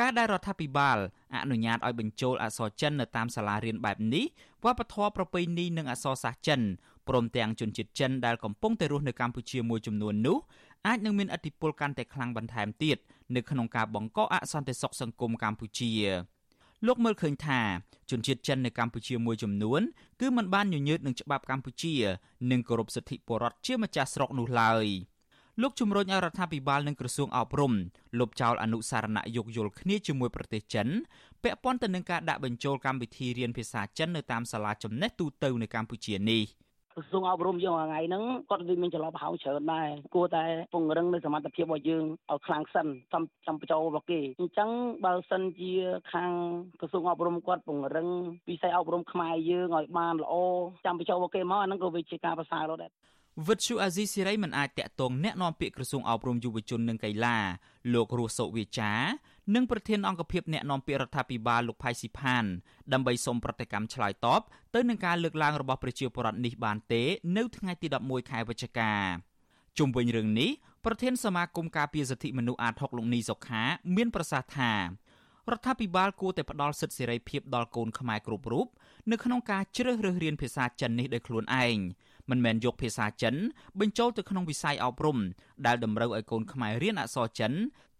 [0.00, 0.98] ការដែលរដ្ឋាភិបាល
[1.34, 4.24] អនុញ្ញាតឲ្យបញ្ចូលអក្សរចិននៅតាមសាលារៀនបែបនេះ
[4.64, 6.60] វប្បធម៌ប្រពៃណីនិងអក្សរសាស្ត្រចិន
[7.08, 10.38] ព្រមទាំងជនជាតិចិនដែលកំពុងតែរស់នៅកម្ពុជាមួយចំនួននោះ
[10.86, 12.98] អាចនឹងមានឥទ្ធិពលកាន់តែខ្លាំងបន្ថែមទៀត
[13.34, 15.92] នៅក្នុងការបង្កអសន្តិសុខសង្គមកម្ពុជា
[16.86, 17.60] លោកមើលឃើញថា
[18.10, 19.80] ជនជាតិចិននៅកម្ពុជាមួយចំនួន
[20.20, 21.94] គឺមិនបានញញើតនឹងច្បាប់កម្ពុជា
[22.50, 24.86] និងគោរពសិទ្ធិពលរដ្ឋជាម្ចាស់ស្រុកនោះឡើយ។
[25.60, 27.72] លោកជំរុញឲ្យរដ្ឋាភិបាលនិងក្រសួងអប់រំ
[28.18, 30.88] លុបចោលអនុសារណៈយោគយល់គ្នាជាមួយប្រទេសចិន
[31.42, 36.42] ពាក់ព័ន្ធទៅនឹងការដាក់បញ្ចូលកម្មវិធីរៀនភាសាចិននៅតាមសាលាចំណេះទូទៅនៅកម្ពុជានេះ
[36.94, 44.70] ក្រសួងអប់រំយើងថ្ងៃហ្នឹងគាត់វាមានចន្លោះប្រហោងច្រើនដែរគួរតែពង្រឹងនៅសមត្ថភាពរបស់យើងឲ្យខ្លាំងសិនតាមតាមបញ្ចូលរបស់គេអញ្ចឹង
[45.04, 45.72] បើសិនជា
[46.12, 46.30] ខាង
[46.80, 48.08] ក្រសួងអប់រំគាត់ពង្រឹង
[48.48, 50.34] វិស័យអប់រំខ្មែរយើងឲ្យបានល្អ
[50.84, 52.90] ចាំបញ្ចូលរបស់គេមកអាហ្នឹងក៏វាជាការប្រសើរដែរ
[53.47, 57.37] វិទ្យុអាស៊ីសេរីមិនអាចតាក់ទងแนะនាំពាក្យក្រសួងអប់រំយុវជននិងកីឡា
[57.93, 58.93] លោករស់សុវិចា
[59.55, 62.45] និងប្រធានអង្គភិបអ្នកនាំពាក្យរដ្ឋាភិបាលលោកផៃស៊ីផាន
[62.93, 64.41] ដើម្បីសូមប្រតិកម្មឆ្លើយតប
[64.75, 67.03] ទៅនឹងការលើកឡើងរបស់ប្រជាពលរដ្ឋនេះបានទេ
[67.37, 68.91] នៅថ្ងៃទី11ខែវិច្ឆិកា
[69.77, 70.49] ជុំវិញរឿងនេះ
[70.85, 73.63] ប្រធានសមាគមការពារសិទ្ធិមនុស្សអាត6លោកនីសុខា
[73.95, 74.73] មានប្រសាសន៍ថា
[75.51, 78.67] រដ្ឋាភិបាលគួរតែផ្ដល់សិទ្ធិសេរីភាពដល់កូនខ្មែរគ្រប់រូប
[79.11, 81.77] នៅក្នុងការជ្រើសរើសរៀនភាសាចិននេះដោយខ្លួនឯង
[82.30, 83.34] មិនមែនយកភាសាចិន
[83.80, 85.18] បញ្ចូលទៅក្នុងវិស័យអប់រំ
[85.66, 87.52] ដែលតម្រូវឲ្យកូនខ្មែររៀនអក្សរចិន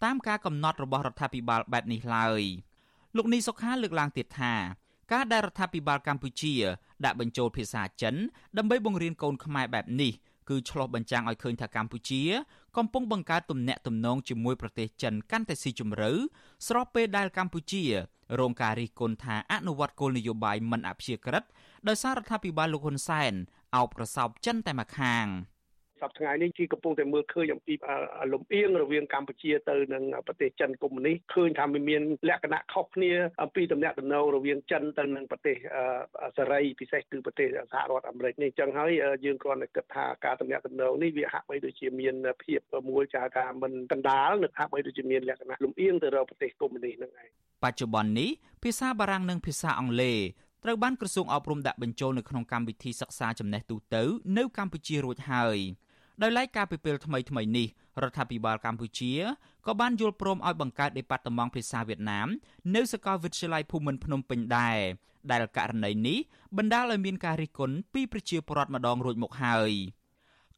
[0.04, 2.42] តាមការកំណត់របស់រដ្ឋាភិបាលបែបនេះឡើយ
[3.16, 4.54] លោកនីសុខាលើកឡើងទៀតថា
[5.12, 6.54] ការដែលរដ្ឋាភិបាលកម្ពុជា
[7.04, 8.14] ដាក់បញ្ចូលភាសាចិន
[8.58, 10.12] ដើម្បីបង្រៀនកូនខ្មែរបែបនេះ
[10.48, 12.22] គឺឆ្លុះបញ្ចាំងឲ្យឃើញថាកម្ពុជា
[12.76, 16.10] កំពុងបង្កើតទំនាក់ទំនងជាមួយប្រទេសចិនកាន់តែស៊ីជម្រៅ
[16.66, 17.84] ស្របពេលដែលកម្ពុជា
[18.40, 21.44] រងការរិះគន់ថាអនុវត្តគោលនយោបាយមិនអព្យាក្រឹត
[21.88, 23.32] ដោយសាររដ្ឋាភិបាលលោកហ៊ុនសែន
[23.76, 25.26] អោបក្រសោបចិនតែម្ខាង។
[26.02, 27.74] សប្តាហ៍ថ្ងៃនេះជាកំពុងតែមើលឃើញអំពី
[28.32, 35.56] លំអៀងរវាងកម្ពុជាទៅនឹងប្រទេសចិនកុម្មុយនីសឃើញថាមាន លក្ខណៈខុសគ្នាអំពីតំណែងតំណងរវាងចិនទៅនឹងប្រទេស
[36.36, 38.90] សេរីពិសេសគឺប្រទេសសហរដ្ឋអាមេរិកនេះអញ្ចឹងហើយ
[39.24, 47.28] យើងគ្រាន់តែគិតថាការតំណែងតំណងនេះវាហាក់បីដូចជាមានភាពមួយចាថាមិនកណ្ដាលនិងហាក់បីដូចជាមានលក្ខណៈលំអៀងទៅរកប្រទេសកុម្មុយនីសហ្នឹងឯង
[47.64, 48.30] បច្ចុប្បន្ននេះ
[48.62, 50.18] ភាសាបារាំងនិងភាសាអង់គ្លេស
[50.64, 54.02] ត្រូវបានក្រសួងអប់រំដាក់បញ្ចូលនៅក្នុងកម្មវិធីសិក្សាចំណេះទូទៅ
[54.36, 55.58] នៅកម្ពុជារួចហើយ
[56.22, 57.68] ដោយឡែកការពីពេលថ្មីថ្មីនេះ
[58.02, 59.12] រដ្ឋាភិបាលកម្ពុជា
[59.66, 62.28] ក៏បានយល់ព្រមឲ្យបង្កើតដេប៉ាតឺម៉ង់ភាសាវៀតណាម
[62.74, 64.78] នៅសាកលវិទ្យាល័យភូមិន្ទភ្នំពេញដែរ
[65.30, 66.18] ដែលករណីនេះ
[66.56, 69.72] បណ្ដាលឲ្យមានការរិះគន់ពីប្រជាពលរដ្ឋម្ដងរួចមកហើយ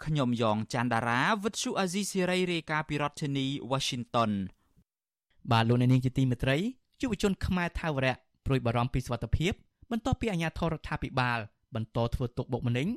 [0.04, 4.32] ខ្ញុំយ៉ងច័ន្ទដារាវិទ្យុអាស៊ីសេរីរាយការណ៍ពីរដ្ឋធានី Washington
[5.50, 6.56] បាទលោកអ្នកនាងជាទីមេត្រី
[7.00, 8.14] យុវជនខ្មែរថាវរៈ
[8.46, 9.52] ព្រួយបារម្ភពីសុវត្ថិភាព
[9.94, 11.38] បន្ទាប់ពីអាជ្ញាធររដ្ឋាភិបាល
[11.74, 12.88] បន្តធ្វើទុកបុកម្នេញ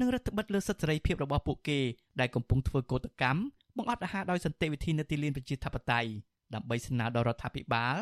[0.00, 1.78] និងរដ្ឋបិទលើសិទ្ធិសេរីភាពរបស់ពួកគេ
[2.20, 3.40] ដែលកំពុងធ្វើកោតកម្ម
[3.76, 6.10] បង្អត់អាហារដោយសន្តិវិធីនៅទីលានប្រជាធិបតេយ្យ
[6.54, 7.96] ដើម្បីស្នើដល់រដ្ឋាភិបាល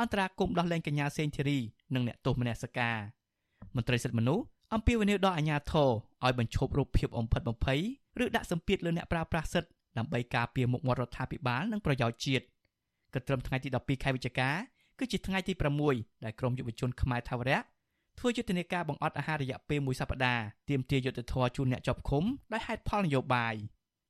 [0.00, 1.58] អន្តរាគមន៍ដោះលែងកញ្ញាសេងធីរី
[1.94, 2.96] និងអ្នកទោសមនសិការ
[3.76, 5.90] មន្ត្រីសិទ្ធិមនុស្សអំពាវនាវដល់អាជ្ញាធរ
[6.24, 7.80] ឲ្យបញ្ឈប់រូបភាពអំផិតបំភ័យ
[8.22, 12.44] ឬដាក់សម្ពាធលើអ្នកប្រើប្រាស់សិទ្ធិដើម្បីការពារមុខមាត់រដ្ឋាភិបាលនិងប្រយោជន៍ជាតិ
[13.14, 14.50] ក៏ត្រឹមថ្ងៃទី12ខែវិច្ឆិកា
[14.98, 15.52] គឺជាថ្ងៃទី
[15.88, 17.58] 6ដែលក្រមយុវជនខ្មែរថាវរៈ
[18.18, 23.54] ធ្វើយុទ្ធនាការបង្អត់អាហាររយៈពេលមួយសប្តាហ៍ទាមទារយុត្តិធម៌ជូនអ្នកជាប់ឃុំដោយហេតុផលនយោបាយ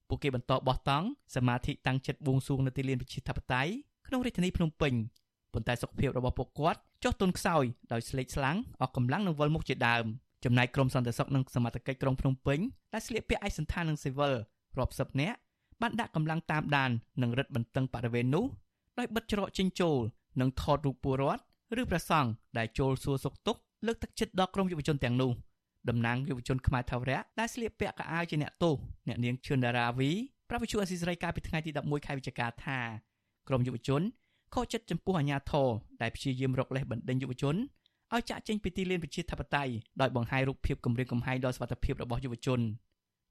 [0.09, 3.73] ពួកគេបន្តបោះតង់សមាធិតាំងចិត្តបួងសួងនៅទីលានប្រជាធិបតេយ្យ
[4.07, 4.93] ក្នុងរាជធានីភ្នំពេញ
[5.53, 10.05] ប៉ុន្តែសុខភាពរបស់ពួកគាត់ចុះទុនខ្សោយដោយស្លេកស្លាំងអស់កម្លាំងនិងវិលមុខជាដើម
[10.45, 12.59] ចំណែកក្រុមសន្តិសុខនិងសមត្ថកិច្ចក្រុងភ្នំពេញ
[12.93, 14.35] ដែលស្លៀកពាក់ឯកសណ្ឋាននិងស៊ីវិល
[14.79, 15.37] រាប់សិបនាក់
[15.83, 16.91] បានដាក់កម្លាំងតាមដាន
[17.23, 18.45] និងរឹតបន្តឹងបរិវេណនោះ
[18.99, 19.97] ដោយបិទច្រកចេញចូល
[20.41, 21.43] និងថតរូបពលរដ្ឋ
[21.81, 25.31] ឬព្រះសង្ឃដែលចូលសួរសុខទុក្ខ លើកទឹកចិត្តដល់ក្រុមយុវជនទាំងនោះ
[25.89, 28.75] តំណាងយុវជនខ្មែរថាវរៈដែលស្លៀកពាក់កៅអៅជាអ្នកទោស
[29.09, 30.11] អ្នកនាងឈឿនដារាវី
[30.49, 32.79] ប្រពន្ធអសីសេរីកាលពីថ្ងៃទី11ខែវិច្ឆិកាថា
[33.49, 34.03] ក្រុមយុវជន
[34.55, 35.69] ខកចិត្តចំពោះអាញាធរ
[36.03, 37.57] ដែលព្យាយាមរកលេសបណ្ដេញយុវជន
[38.15, 42.61] ឲ្យចាក់ចេញពីទីលានប្រជាធិបតេយ្យដោយបង្ហាញរូបភាពគម្រាមកំហែងដល់សុវត្ថិភាពរបស់យុវជន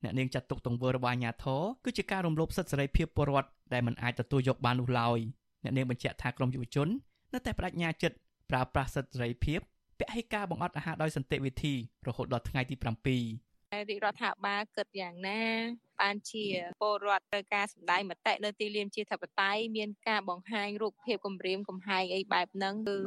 [0.04, 5.20] អ្នកនាងចាត់ទុកទង្វើរបស់អាញាធរគឺជាការរំលោភសិទ្ធិសេរីភាពពលរដ្ឋដែលមិនអាចទទួលយកបាននោះឡើយ
[5.64, 6.88] អ្នកនាងបញ្ជាក់ថាក្រុមយុវជន
[7.34, 8.18] នៅតែបដិញ្ញាចិត្ត
[8.50, 9.60] ប្រើប្រាស់សិទ្ធិសេរីភាព
[10.00, 11.74] ពហិការបង្អត់អាហារដោយសន្តិវិធី
[12.08, 12.86] រហូតដល់ថ្ងៃទី7
[13.74, 15.44] រាជរដ្ឋាភិបាលគិតយ៉ាងណា
[16.02, 16.46] បានជា
[16.82, 22.98] ពលរដ្ឋត្រូវការសម្ដែងមតិនៅទីលានជាធិបតេយ្យមានការបង្ហាញរូបភាពគម្រាមកំហែងអីបែបហ្នឹងគឺ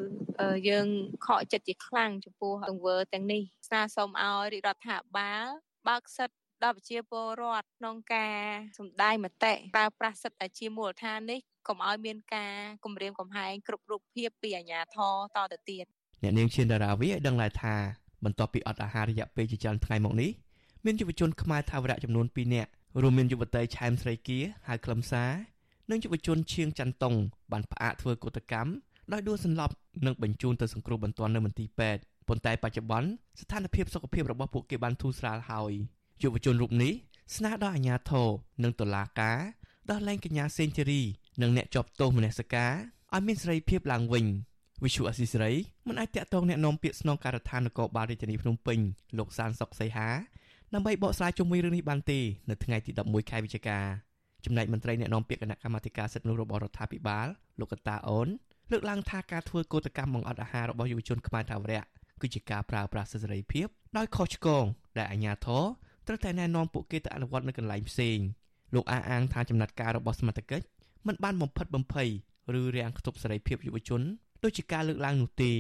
[0.69, 0.87] យើង
[1.27, 5.47] ខកចិត្តជាខ្លាំងចំពោះទង្វើទាំងនេះស្នើសុំឲ្យរាជរដ្ឋាភិបាល
[5.89, 8.41] បើកសិទ្ធិដល់ប្រជាពលរដ្ឋក្នុងការ
[8.79, 15.87] សម្ដែងមតិប្រើប្រាស់សិទ្ធិជាមូលដ្ឋាននេះកុំឲ្យមានការគម្រាមកំហែងគ្រប់រូបភាពពីអាជ្ញាធរតទៅទៀត
[16.23, 17.75] អ្នកនាងឈៀនដារាវីឲ្យដឹងដែរថា
[18.25, 20.31] បន្ទាប់ពីអត់អាហាររយៈពេលជាច្រើនថ្ងៃមកនេះ
[20.85, 22.71] មានយុវជនខ្មែរថាវរៈចំនួន2នាក់
[23.03, 25.25] រួមមានយុវតីឆែមស្រីគា ហៅក្លឹមសា
[25.91, 27.15] និងយុវជនឈៀងច័ន្ទតុង
[27.53, 28.71] បានផ្អាកធ្វើកុតកម្ម
[29.13, 29.75] ដោយដួលសន្លប់
[30.07, 33.09] និងបញ្ជូនទៅសង្គ្រោះបន្ទាន់នៅមន្ទីរពេទ្យប៉ុន្តែបច្ចុប្បន្ន
[33.41, 35.73] ស្ថានភាពសុខភាពរបស់ពួកគេបានធូរស្រាលហើយ
[36.23, 36.93] យុវជនរូបនេះ
[37.37, 38.29] ស្នើដល់អាជ្ញាធរ
[38.63, 39.39] និងតុលាការ
[39.91, 41.03] ដោះលែងកញ្ញាសេងធីរី
[41.43, 42.73] និងអ្នកជាប់ទោសមនសិការ
[43.15, 44.25] ឲ្យមានសេរីភាពឡើងវិញ
[44.84, 45.54] វិសុអស៊ីសេរី
[45.88, 48.80] មិនអាចតាក់ទងแนะនាំពាក្យស្នងការដ្ឋាននគរបាលរាជធានីភ្នំពេញ
[49.18, 50.10] លោកសានសុកសីហា
[50.74, 53.80] ដើម្បីបកស្រាយជុំវិញរឿងនេះបានទេនៅថ្ងៃទី11ខែវិច្ឆិកា
[54.46, 57.28] ចំណែកមន្ត្រីអ្នកនាំពាក្យគណៈកម្មាធិការសិទ្ធិមនុស្សរបស់រដ្ឋាភិបាល
[57.60, 58.28] លោកកតាអូន
[58.72, 61.84] លើកឡើងថាការធ្វើកោតកម្មបង្អត់អាហាររបស់យុវជនខ្មែរថាវរៈ
[62.22, 64.66] គឺជាការប្រើប្រាស់សិទ្ធិសេរីភាពដោយខុសឆ្គង
[64.98, 65.64] ដែលអាជ្ញាធរ
[66.08, 68.18] ត្រូវតែណែនាំពួកគេទៅអនុវត្តនៅកន្លែងផ្សេង
[68.76, 70.66] លោកអះអាងថាចំណាត់ការរបស់សមត្ថកិច្ច
[71.08, 72.10] មិនបានបំផិតបំភ័យ
[72.60, 74.02] ឬរាំងខ្ទប់សេរីភាពយុវជន
[74.45, 75.53] ដូចជាការលើកឡើងនោះទេ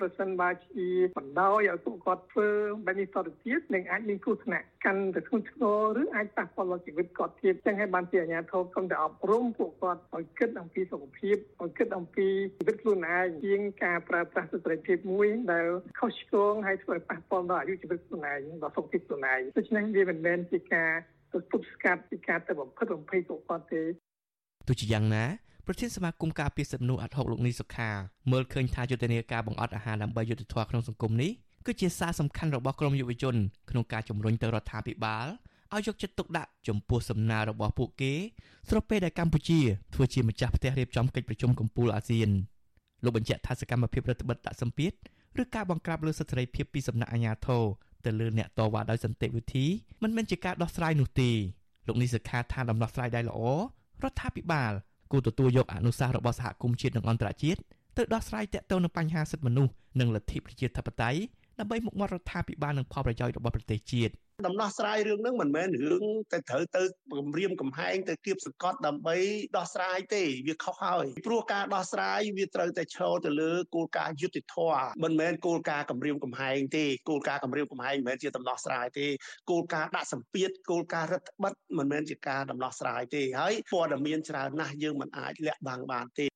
[0.00, 2.48] ប្រសិនបើជាបណ្ដោយឲ្យពួកគាត់ធ្វើ
[2.86, 5.62] បែបនេះតទៅទៀតនឹងអាចមានគ្រោះថ្នាក់កាន់ទៅធ្ងន់ធ្ង
[5.96, 15.66] រឬអាចប៉ះពាល់ដល់ជីវិតគាត់ទៀតចឹងហើយបានជាអាជ្ញាធរគំតែអប់រំពួកគាត់ឲ្យគិតអំពីសុខភាពឲ្យគិតអំពីជីវិតខ្លួនឯងជាងការប្រើប្រាស់សិទ្ធិភាពមួយដែល
[15.98, 20.92] ខុសឆ្គងហើយធ្វើឲ្យប៉ះពាល់ដល់អាយុជីវិតខ្លួនឯងដល់សុខភាពខ្លួនឯងដូច្នេះវាមិនមែនជាការ
[21.32, 23.82] ទៅទប់ស្កាត់ពីការទៅបំផិតបំភ័យពួកគាត់ទេ
[24.68, 25.24] ទោះជាយ៉ាងណា
[25.68, 27.90] ប្រធានសមាគមការពារសិទ្ធិមនុស្សអាត់ហុកលោកនីសុខា
[28.32, 31.30] មើលឃើញថាយុទ្ធនាការបង្អត់អាហារដើម្បីយុទ្ធធម៌ក្នុងសង្គមនេះ
[31.66, 33.34] គឺជាសារសំខាន់របស់ក្រមយុវជន
[33.70, 35.26] ក្នុងការជំរុញទៅរដ្ឋាភិបាល
[35.74, 38.12] ឲ្យយកចិត្តទុកដាក់ចំពោះសំណើរបស់ពួកគេ
[38.68, 39.60] ស្របពេលដែលកម្ពុជា
[39.94, 42.30] ធ្វើជាម្ចាស់ផ្ទះរៀបចំកិច្ចប្រជុំកំពូលអាស៊ាន
[43.04, 44.92] លោកបញ្ជាក់ថាសកម្មភាពរដ្ឋបិទដាក់សម្ពាធ
[45.40, 47.62] ឬការបង្ក្រាបលើសិទ្ធិសេរីភាពពីសំណាក់អាជ្ញាធរ
[48.04, 49.66] ទៅលើអ្នកតវ៉ាដោយសន្តិវិធី
[50.02, 51.30] មិនមែនជាការដោះស្រាយនោះទេ
[51.86, 53.40] លោកនេះសិក្ខាថាដំណោះស្រាយដែលល្អ
[54.02, 54.72] រដ្ឋាភិបាល
[55.10, 57.60] គួរទទួលយកអនុសាសន៍របស់សហគមន៍ជាតិនិងអន្តរជាតិ
[57.96, 61.20] ទៅដោះស្រាយទាក់ទងនឹងបញ្ហាសិទ្ធិមនុស្សនិងលទ្ធិប្រជាធិបតេយ្យ
[61.60, 64.14] ដើម្បីមុខមាត់រដ្ឋាភិបាលនិងផលប្រយោជន៍របស់ប្រទេសជាតិ
[64.46, 66.82] ដំណោះស្រាយរឿងហ្នឹងមិនមែនរឿងតែត្រូវទៅ
[67.18, 69.16] គម្រាមកំហែងទៅគៀបសង្កត់ដើម្បី
[69.56, 79.06] ដោះស្រាយទេវាខុសហើយព្រោះការដោះស្រាយវាត្រូវតែឈរទៅលើគោលការណ៍យុត្តិធម៌មិនមែនគោលការណ៍គម្រាមកំហែងទេគោលការណ៍គម្រាមកំហែងមិនមែនជាដំណោះស្រាយទេ
[79.50, 86.26] គោលការណ៍ដាក់សម្ពាធគោលការណ៍រដ្ឋបិទមិនមែនជាការដំណោះស្រាយទេហើយព័ត៌មានច្រើនណាស់យើងមិនអាចលាក់បាំងបានទេ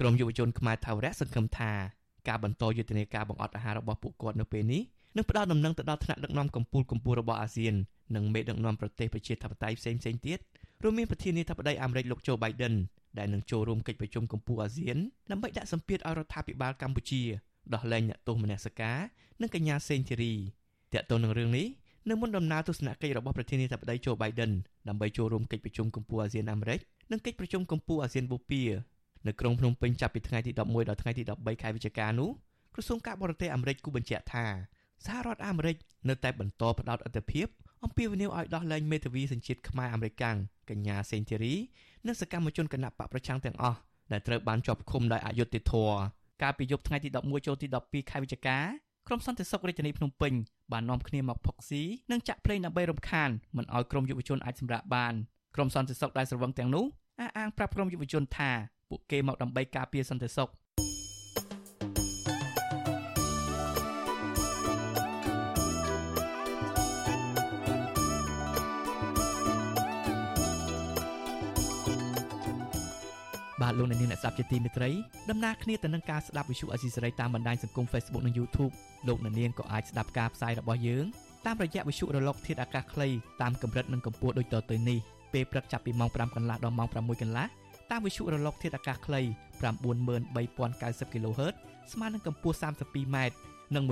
[0.00, 1.97] ក្រមយុវជនខ្មែរថាវរៈសង្ឃឹមថា
[2.28, 4.82] ការបន្តយុទ្ធនាការបង្អត់អាហាររបស់ពួកគាត់នៅពេលនេះ
[5.16, 7.74] នឹងផ្ដល់ដំណឹងទៅដល់ថ្នាក់ដឹកនាំកម្ពុជាកម្ពុជារបស់អាស៊ាន
[8.14, 10.38] និងមេដឹកនាំប្រទេសប្រជាធិបតេយ្យផ្សេងៗទៀត
[10.82, 12.74] រួមមានប្រធានាធិបតីអាមេរិកលោកโจ Biden
[13.18, 14.96] ដែលនឹងចូលរួមកិច្ចប្រជុំកម្ពុជាអាស៊ាន
[15.30, 17.22] ដើម្បីដាក់សម្ពាធឲ្យរដ្ឋាភិបាលកម្ពុជា
[17.74, 18.98] ដោះលែងអ្នកទោសមនសិការ
[19.40, 20.34] និងកញ្ញាសេងធីរី
[20.92, 21.66] ទាក់ទងនឹងរឿងនេះ
[22.08, 24.52] នៅមុនដំណើរទស្សនកិច្ចរបស់ប្រធានាធិបតី Joe Biden
[24.88, 28.66] ដើម្បីចូលរួមកិច្ចប្រជុំកម្ពុជាអាស៊ានអាមេរិកនិងកិច្ចប្រជុំកម្ពុជាអាស៊ានបូព៌ា
[29.26, 32.30] នៅក្រុងភ្នំពេញចាប់ពីថ្ងៃទី11ដល់ថ្ងៃទី13ខែវិច្ឆិកានោះ
[32.74, 34.44] ក្រសួងការបរទេសអាមេរិកគូបញ្ជាក់ថា
[35.06, 35.76] សហរដ្ឋអាមេរិក
[36.08, 37.46] នៅតែបន្តផ្ដោតអធិភាព
[37.84, 40.36] អំពាវនាវឲ្យដោះលែងមេធាវីសញ្ជាតិខ្មែរអាមេរិកាំង
[40.70, 41.54] កញ្ញាសេងធីរី
[42.06, 43.78] និងសកម្មជនគណៈបកប្រឆាំងទាំងអស់
[44.12, 45.96] ដែលត្រូវបានជាប់ឃុំដោយអយុត្តិធម៌
[46.42, 48.58] កាលពីយប់ថ្ងៃទី11ចូលទី12ខែវិច្ឆិកា
[49.08, 50.32] ក្រុមសន្តិសុខរាជធានីភ្នំពេញ
[50.72, 55.14] បាននាំគ្នាមកផុកស៊ីនិងចាក់ភ្លេងដើម្បីរំខានមិនឲ្យក្រុមយុវជនអាចសម្រាកបាន
[55.54, 56.84] ក្រុមសន្តិសុខដែលស្រវឹងទាំងនោះ
[57.20, 58.50] អះអាងប្រាប់ក្រុមយុវជនថា
[58.90, 60.50] ពួកគេមកដើម្បីការពារសន្តិសុខ
[73.62, 74.90] បាទលោកអ្នកនាងអ្នកស្ដាប់ជាទីមេត្រី
[75.30, 78.72] ដំណើរគ្នាទៅនឹងការស្ដាប់វិទ្យុអេស៊ីសរ៉ៃតាមបណ្ដាញសង្គម Facebook និង YouTube
[79.08, 81.04] លោកអ្នកនាងក៏អាចស្ដាប់ការផ្សាយរបស់យើង
[81.46, 83.08] តាមរយៈវិទ្យុរលកធាតុអាកាសខ្លី
[83.42, 84.98] តាមកម្រិតនិងកម្ពស់ដូចតទៅនេះ
[85.32, 87.46] ពេលព្រឹកចាប់ពីម៉ោង5កន្លះដល់ម៉ោង6កន្លះ
[87.90, 89.20] តាមវិទ្យុរលក ធាតុអាកាសខ្លី
[89.62, 91.54] 93090 kHz
[91.92, 93.16] ស្មើនឹងកម្ពស់ 32m
[93.74, 93.84] និង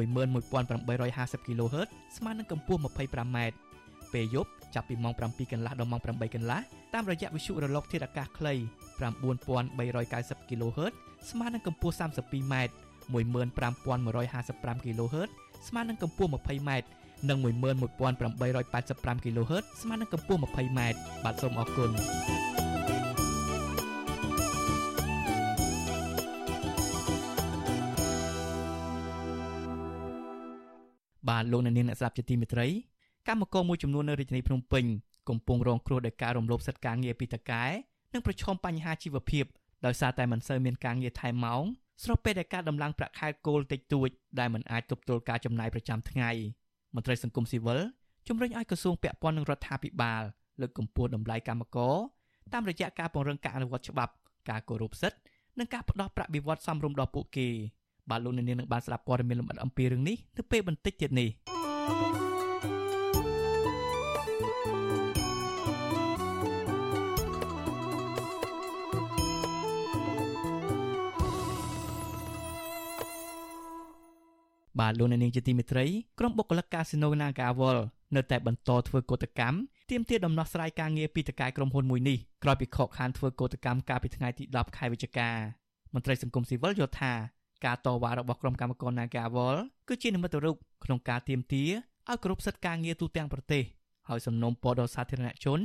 [0.59, 3.39] 11850 kHz ស្មើនឹងកម្ពស់ 25m
[4.13, 6.61] ពេលយប់ចាប់ពីម៉ោង7កន្លះដល់ម៉ោង8កន្លះ
[6.95, 8.55] តាមរយៈវិទ្យុរលក ធាតុអាកាសខ្លី
[9.11, 10.93] 9390 kHz
[11.31, 12.55] ស្មើនឹងកម្ពស់ 32m
[13.15, 15.29] 15155 kHz
[15.69, 16.71] ស្មើនឹងកម្ពស់ 20m
[17.29, 20.81] និង11885 kHz ស្មើនឹងកម្ពស់ 20m
[21.25, 21.91] បាទសូមអរគុណ
[31.29, 32.69] បាទលោកអ្នកនាងអ្នកស្ដាប់ជាទីមេត្រី
[33.29, 34.85] កម្មករមួយចំនួននៅរាជធានីភ្នំពេញ
[35.29, 37.65] កំពុងរងគ្រោះដោយការរំលោភសិទ្ធិការងារពីតកែ
[38.13, 39.45] និងប្រឈមបញ្ហាជីវភាព
[39.87, 41.63] ដោយសារតែមិនសូវមានការងារថែមម៉ោង
[42.05, 44.09] ស្របពេលដែលការដំឡើងប្រាក់ខែគោលតិចតួច
[44.39, 46.31] ដែលមិនអាចទប់ទល់ការចំណាយប្រចាំថ្ងៃ
[46.95, 47.81] មន្ត្រីសង្គមស៊ីវិល
[48.29, 50.23] ជំរុញឲ្យក្រសួងពាក់ព័ន្ធនឹងរដ្ឋាភិបាល
[50.61, 51.97] លើកកម្ពស់តម្លៃកម្មករ
[52.53, 54.13] តាមរយៈការពង្រឹងការអនុវត្តច្បាប់
[54.51, 55.19] ការគោរពសិទ្ធិ
[55.59, 57.49] និងការផ្តល់ប្រាក់បៀវត្សសមរម្យដល់ពួកគេ
[58.11, 61.31] បាទលោកនាងនឹងបានស្ដាប់ព័ត៌មានលម្អិតអំពីរឿងនេះនៅពេលបន្តិចទៀតនេះ
[74.81, 75.85] បាទលោកអ្នកនាងជាទីមេត្រី
[76.19, 77.79] ក្រុមបុគ្គលិកកាស៊ីណូ Nagawal
[78.17, 79.57] នៅតែបន្តធ្វើកោតកម្ម
[79.91, 85.31] ទាមទារដំណោះស្រាយការងារពីតកែក្រុមហ៊ុនមួយនេះក្រោយពីខកខានធ្វើកោតកម្មកាលពីថ្ងៃទី10ខែវិច្ឆិកា
[85.95, 87.13] មន្ត្រីសង្គមស៊ីវិលយល់ថា
[87.65, 89.57] ការតវ៉ារបស់ក្រុមកម្មករ Nagawal
[89.89, 91.71] គឺជានិមិត្តរូបក្នុងការទាមទារ
[92.11, 93.63] ឲ្យគ្រប់សិទ្ធិការងារទូទាំងប្រទេស
[94.09, 95.61] ហើយសំណូមពរដល់សាធារណជន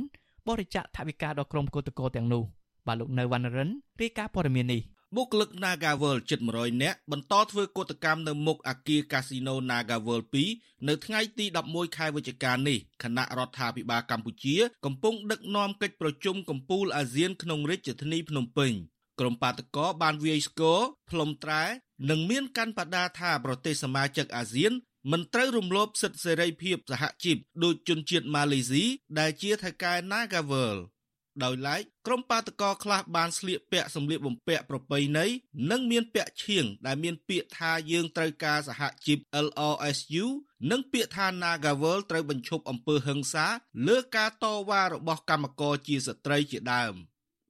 [0.48, 2.42] បរិច្ចាគថវិកាដល់ក្រុមកោតក្រទាំងនោះ
[2.86, 4.82] បាទលោកនៅវណ្ណរិនរាយការណ៍ព័ត៌មាននេះ
[5.16, 10.24] បុគ្គលិក Nagaworld ជិត100នាក់បន្តធ្វើកតកម្មនៅមុខអគារកាស៊ីណូ Nagaworld
[10.56, 18.72] 2នៅថ្ងៃទី11ខែវិច្ឆិកានេះគណៈរដ្ឋាភិបាលកម្ពុជា កំពុងដឹកនាំកិច្ចប្រជុំកំពូលអាស៊ានក្នុងរាជធានីភ្នំពេញ
[19.20, 21.62] ក្រុមបាតកោបានវាយស្គរផ្លុំត្រែ
[22.10, 24.72] និងមានកាន់បដាថាប្រទេសសមាជិកអាស៊ាន
[25.10, 28.84] មិនត្រូវរំលោភសិទ្ធិសេរីភាពសហជីពដោយជនជាតិម៉ាឡេស៊ី
[29.18, 30.76] ដែលជាថៅកែ Nagavel
[31.42, 35.26] ដោយឡែកក្រុមបាតកោខ្លះបានស្លៀកពាក់សម្លៀកបំពាក់ប្រពៃណី
[35.70, 40.26] និងមានពាក់ឈៀងដែលមានពាក្យថាយើងត្រូវការសហជីព LRSU
[40.70, 43.46] និងពាក្យថា Nagavel ត្រូវបញ្ឈប់អំពើហិង្សា
[43.86, 46.94] លើការតវ៉ារបស់កម្មករជាស្ត្រីជាដើម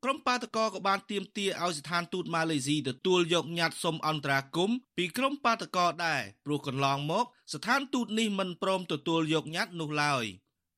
[0.05, 10.25] ក្រុមបាតកោក៏បានទាមទារឲ្យស្ថានទូតម៉ាឡេស៊ីទទួលយកញត្តិសុំអន្តរាគមន៍ពីក្រុមបាតកោដែរព្រោះកន្លងមក ស្ថានទូតនេះមិនព្រមទទួលយកញត្តិនោះឡើយ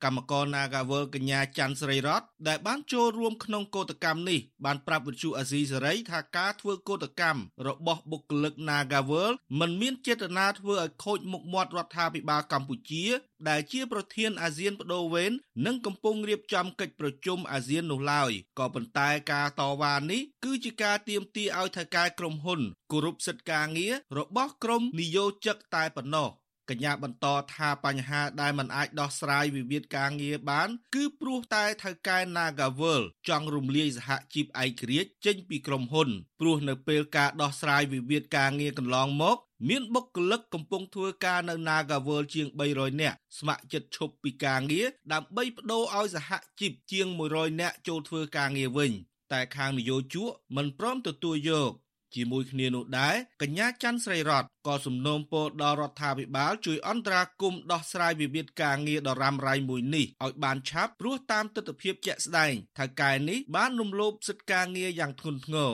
[0.05, 13.07] កម្មករ Nagawal កញ្ញាច័ន្ទស្រីរតដែលបានចូលរួមក្នុងកោតកម្មនេះបានប្រាប់វិទ្យុអាស៊ីសេរីថាការធ្វើកោតកម្មរបស់បុគ្គលិក Nagawal មិនមានចេតនាធ្វើឲ្យខូចមុខមាត់រដ្ឋាភិបាលកម្ពុជា
[13.49, 15.33] ដែលជាប្រធានអាស៊ានបដូវវេន
[15.67, 22.61] និងកំពុងរៀបចំកិច្ចប្រជុំអាស៊ាននោះឡើយក៏ប៉ុន្តែការតវ៉ានេះគឺជាការទាមទារឲ្យថៅកែក្រុមហ៊ុន
[22.93, 26.29] គោរពសិទ្ធិការងាររបស់ក្រុមនិយោជិកតែប៉ុណ្ណោះ
[26.71, 36.09] កញ្ញាបន្តថាបញ្ហាដែលមិនអាចដោះស្រាយវិវាទការងារបាន គឺព្រោះតែថៅកែ Nagavel ចង់រំលាយសហជីពឯករាជ្យចេញពីក្រុមហ៊ុន
[36.41, 39.37] ព្រោះនៅពេលការដោះស្រាយវិវាទការងារកន្លងមក
[39.69, 48.93] មានបុគ្គលិកកំពុងធ្វើការនៅ Nagavel ជាង300នាក់ស្ម័គ្រចិត្តឈប់ពីការងារដើម្បីបដូរឲ្យសហជីពជាង100នាក់ចូលធ្វើការងារវិញ
[49.33, 51.71] តែខាងនយោជកមិនព្រមទទួលយក
[52.15, 65.73] ជាមួយគ្នានោះដែរកញ្ញាច័ន្ទស្រីរតក៏សំណូមពរដល់រដ្ឋាភិបាលជួយអន្តរាគមន៍ដោះស្រាយវិវាទការងារដ៏រ៉ាំរ៉ៃមួយនេះឲ្យបានឆាប់ព្រោះតាមទស្សនវិជ្ជាជាក់ស្ដែងថៅកែនេះបានរំលោភសិទ្ធិការងារយ៉ាងធ្ងន់ធ្ងរ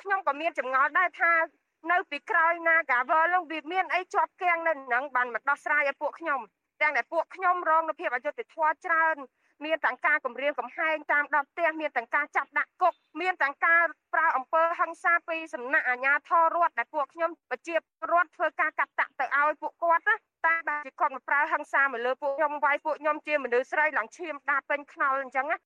[0.00, 1.32] ខ្ញុំក៏មានចម្ងល់ដែរថា
[1.92, 6.40] នៅពីក្រោយណាកាវលនឹងវាមានអីជាប់គាំងនៅនឹងបានមកដោះស្រាយឲ្យពួកខ្ញុំ
[6.82, 9.16] ទាំងតែពួកខ្ញុំរងនូវភាពអយុត្តិធម៌ច្រើន
[9.64, 13.82] មានទាំងការគម្រាមកំហែងតាមដល់ផ្ទះមានទាំងការចាប់ដាក់គុកមានទាំងការ
[14.14, 20.16] ប្រើអំពើហិង្សាពីសំណាក់អាជ្ញាធររដ្ឋដែលពួកខ្ញុំប្រជារដ្ឋធ្វើការកាត់តាក់ទៅឲ្យពួកគាត់ណា
[20.46, 25.58] តែបើជាគាត់មកប្រើហិង្សាមកលើពួកខ្ញុំវាយពួកខ្ញុំជាមនុស្សស្រីឡើងឈាមដាពេញខ្នល់អញ្ចឹងណា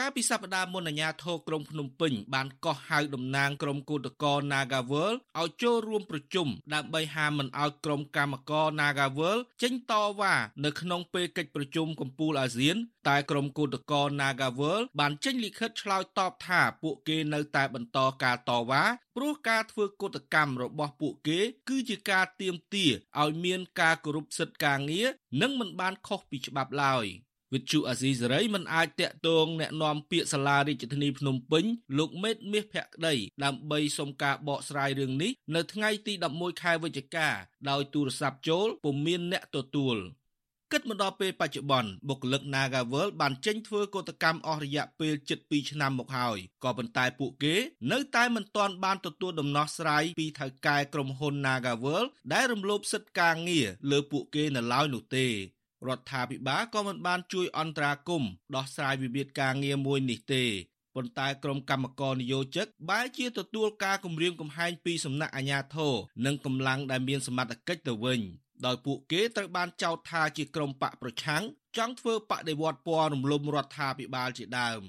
[0.00, 12.76] កាលពីសប្តាហ៍មុនអាជ្ញាធរក្រុងភ្នំពេញបានកោះហៅតំណាងក្រុមគឧតកោ Nagawal ឲ្យចូលរួមប្រជុំដើម្បីហាមមិនឲ្យក្រុមកម្មករ Nagawal ចេញតវ៉ានៅក្នុងពេលកិច្ចប្រជុំកំពូលអាស៊ាន
[13.08, 18.82] តែក្រុមគឧតកោ Nagawal បានចេញលិខិតឆ្លើយតបថាពួកគេនៅតែបន្តការតវ៉ា
[19.16, 25.08] ព្រោះការធ្វើកុតកម្មរបស់ពួកគេ គឺជាការទាមទារឲ្យមានការគោរពសិទ្ធិការងារ
[25.40, 27.06] និងមិនបានខុសពីច្បាប់ឡើយ។
[27.53, 31.65] វិទ្យុអាស៊ីសេរីមិនអាចតាក់ទងแนะនាំពាក្យសាលារាជធានីភ្នំពេញ
[31.97, 37.29] លោកមេតមាសភក្តីដើម្បីសុំការបកស្រាយរឿងនេះនៅថ្ងៃទី11ខែវិច្ឆិកា
[37.69, 39.97] ដោយទូរស័ព្ទចូលពុំមានអ្នកទទួល
[40.71, 47.55] គិតមកដល់ពេលបច្ចុប្បន្នបុគ្គលិក Nagavel បានចេញធ្វើកោតកម្មអស់រយៈពេលជិត2ឆ្នាំមកហើយក៏ប៉ុន្តែពួកគេ
[47.91, 55.27] នៅតែមិនទាន់បានទទួលដំណោះស្រាយពីថៅកែក្រុមហ៊ុន Nagavel ដែលរំលោភសិទ្ធិការងារលើពួកគេនៅឡើយនោះទេ
[55.88, 60.44] រដ្ឋាភិបាលក៏មិនបានជួយអន្តរាគមន៍ដោះស្រាយវិវាទការងារមួយនេះទេ
[60.94, 65.94] ប៉ុន្តែក្រុមកម្មករនយោជិកបែរជាទទួលការគំរាមកំហែងពីសំណាក់អាជ្ញាធរ
[66.26, 68.20] និងកម្លាំងដែលមានសមត្ថកិច្ចទៅវិញ
[68.66, 71.42] ដោយពួកគេត្រូវបានចោទថាជាក្រុមបកប្រឆាំង
[71.76, 74.80] ចង់ធ្វើបដិវត្តពណ៌រំលំរដ្ឋាភិបាលជាដើម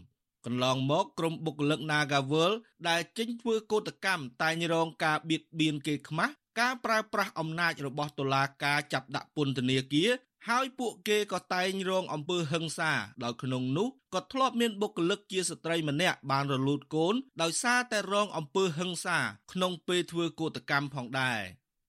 [0.45, 2.51] កន្លងមកក្រុមបុគ្គលិក Nagawal
[2.89, 10.09] ដែលចេញធ្វើកោតកម្មតែងរងការបៀតបៀនគេខ្មាស់ការប្រើប្រាស់អំណាចរបស់តុលាការចាប់ដាក់ពន្ធនាគារ
[10.51, 12.91] ហើយពួកគេក៏តែងរងអំពើហិង្សា
[13.23, 19.17] ដោយក្នុងនោះក៏ធ្លាប់មានបុគ្គលិកជាស្ត្រីម្នាក់បានរលូតកូនដោយសារតែរងអំពើហិង្សា
[19.53, 21.41] ក្នុងពេលធ្វើកោតកម្មផងដែរ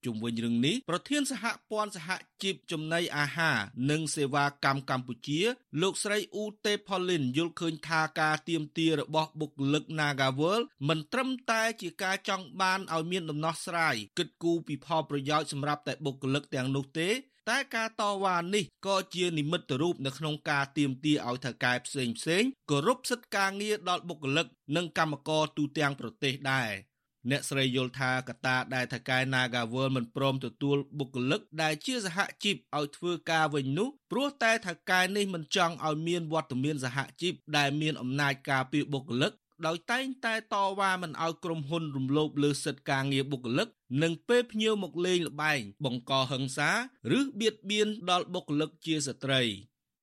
[0.05, 2.09] ជុំវិញរឿងនេះប្រធានសហព័ន្ធសហ
[2.43, 3.59] ជីពចំណីអាហារ
[3.91, 5.41] និងសេវាកម្មកម្ពុជា
[5.83, 17.09] លោកស្រីអ៊ូតេផលីនយល់ឃើញថាការទៀមទារបស់បុគ្គលិក Nagawal មិនត្រឹមតែជាការចង់បានឲ្យមានដំណោះស្រាយគិតគូរពីផលប្រយោជន៍សម្រាប់តែបុគ្គលិកទាំងនោះទេ
[17.49, 26.71] តែការតវ៉ានេះក៏ជានិមិត្តរូបនៅក្នុងការទៀមទាឲ្យថៅកែផ្សេងផ្សេងគោរពសិទ្ធិការងារដល់បុគ្គលិក និងកម្មករទូទាំងប្រទេសដែរ
[27.31, 39.33] អ្នកស្រីយល់ថាកត្តាដែលថៅកែ Nagawal មិនព្រមទទួលបុគ្គលិកដែលជាសហជីពឲ្យធ្វើការវិញនោះព្រោះតែថៅកែនេះមិនចង់ឲ្យមានវត្តមានសហជីពដែលមានអំណាចការពារបុគ្គលិក
[39.67, 43.69] ដោយតែងតែតវ៉ាមិនឲ្យក្រុមហ៊ុនរំលោភលើសិទ្ធិការងារបុគ្គលិក
[44.03, 46.71] និងពេលភ្ញៀវមកលេងល្បែងបង្កហិង្សា
[47.19, 49.43] ឬបៀតបៀនដល់បុគ្គលិកជាស្ត្រី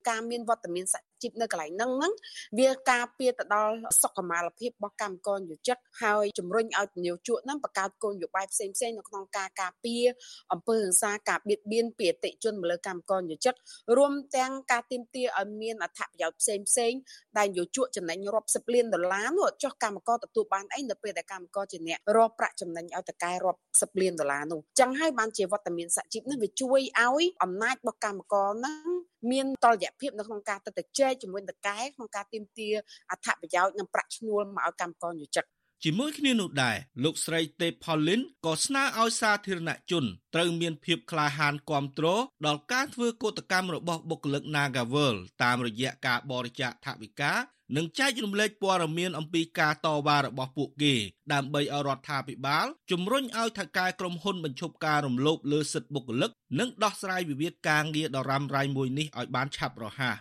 [0.08, 2.12] ការមានវត្តមានសហជីពនៅកន្លែងហ្នឹងហ្នឹង
[2.58, 10.04] វាការពារទៅដល់សុខុមាលភាពរបស់កម្មករនិយោជិតហើយជំរុញឲ្យនិយោជកហ្នឹងបង្កើតគោលនយោបាយផ្សេងផ្សេងនៅក្នុងការការពារ
[10.52, 13.54] អំពើហិង្សាការបៀតបៀនពីអតិជនមកលើកម្មករនិយោជិត
[13.96, 16.92] រួមទាំងការទាមទារឲ្យមានអត្ថប្រយោជន៍ផ្សេងផ្សេង
[17.38, 28.88] ដែលនិយោជកចំណេញរាប់សិបលានដុល្លារនោះចុះកម្មករទទួលបានអីនៅពេលដែលកម្មករជាអ្នករកប្រាក់ចំណេញឲ្យតកែរាប់សិបលានដុល្លារនោះចឹងហើយបានជាវត្តមានសហជីពនេះវាជួយឲ្យអំណាចរបស់កម្មករហ្នឹង
[29.30, 32.74] មានតលយៈភាពនៅក្នុងការទៅទៅជែកជាមួយតកែក្នុងការទាមទារ
[33.10, 35.44] អត្ថប្រយោជន៍និងប្រាក់ឈ្នួលមកឲ្យកម្មករនិយោជិត
[35.84, 40.04] ជាមួយគ្នានោះដែរលោកស្រីទេផូលីនក៏ស្នើឲ្យសាធារណជន
[40.34, 47.34] ត្រូវមានភាពក្លាហានគ្រប់គ្រងដល់ការធ្វើកោតកម្មរបស់បុគ្គលិក Nagavel តាមរយៈការបរិច្ចាគថវិកា
[47.76, 50.94] និងចែករំលែកព័ត៌មានអំពីការតវ៉ារបស់ពួកគេ
[51.32, 60.16] ដើម្បីឲ្យរដ្ឋាភិបាលជំរុញឲ្យថៅកែក្រុមហ៊ុនបញ្ឈប់ការរំលោភលើសិទ្ធិបុគ្គលិក និងដោះស្រាយវិវាទការងារដ៏រ៉ាំរ៉ៃមួយនេះឲ្យបានឆាប់រហ័ស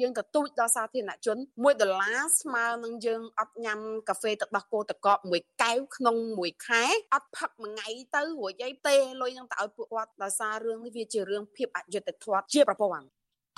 [0.00, 6.84] យើងទទូចដល់សាធារណជន1ដុល្លារស្មើនឹងយើងអត់ញ៉ាំកាហ្វេទឹកដោះគោតកកមួយកែវក្នុងមួយខែ
[7.14, 13.06] អត់ផឹកមួយថ្ងៃទៅរួចអីទេលុយនឹងទៅឲ្យពួកគាត់ដោយសាររឿងនេះវាជារឿងភាពអយុត្តិធម៌ជាប្រព័ន្ធ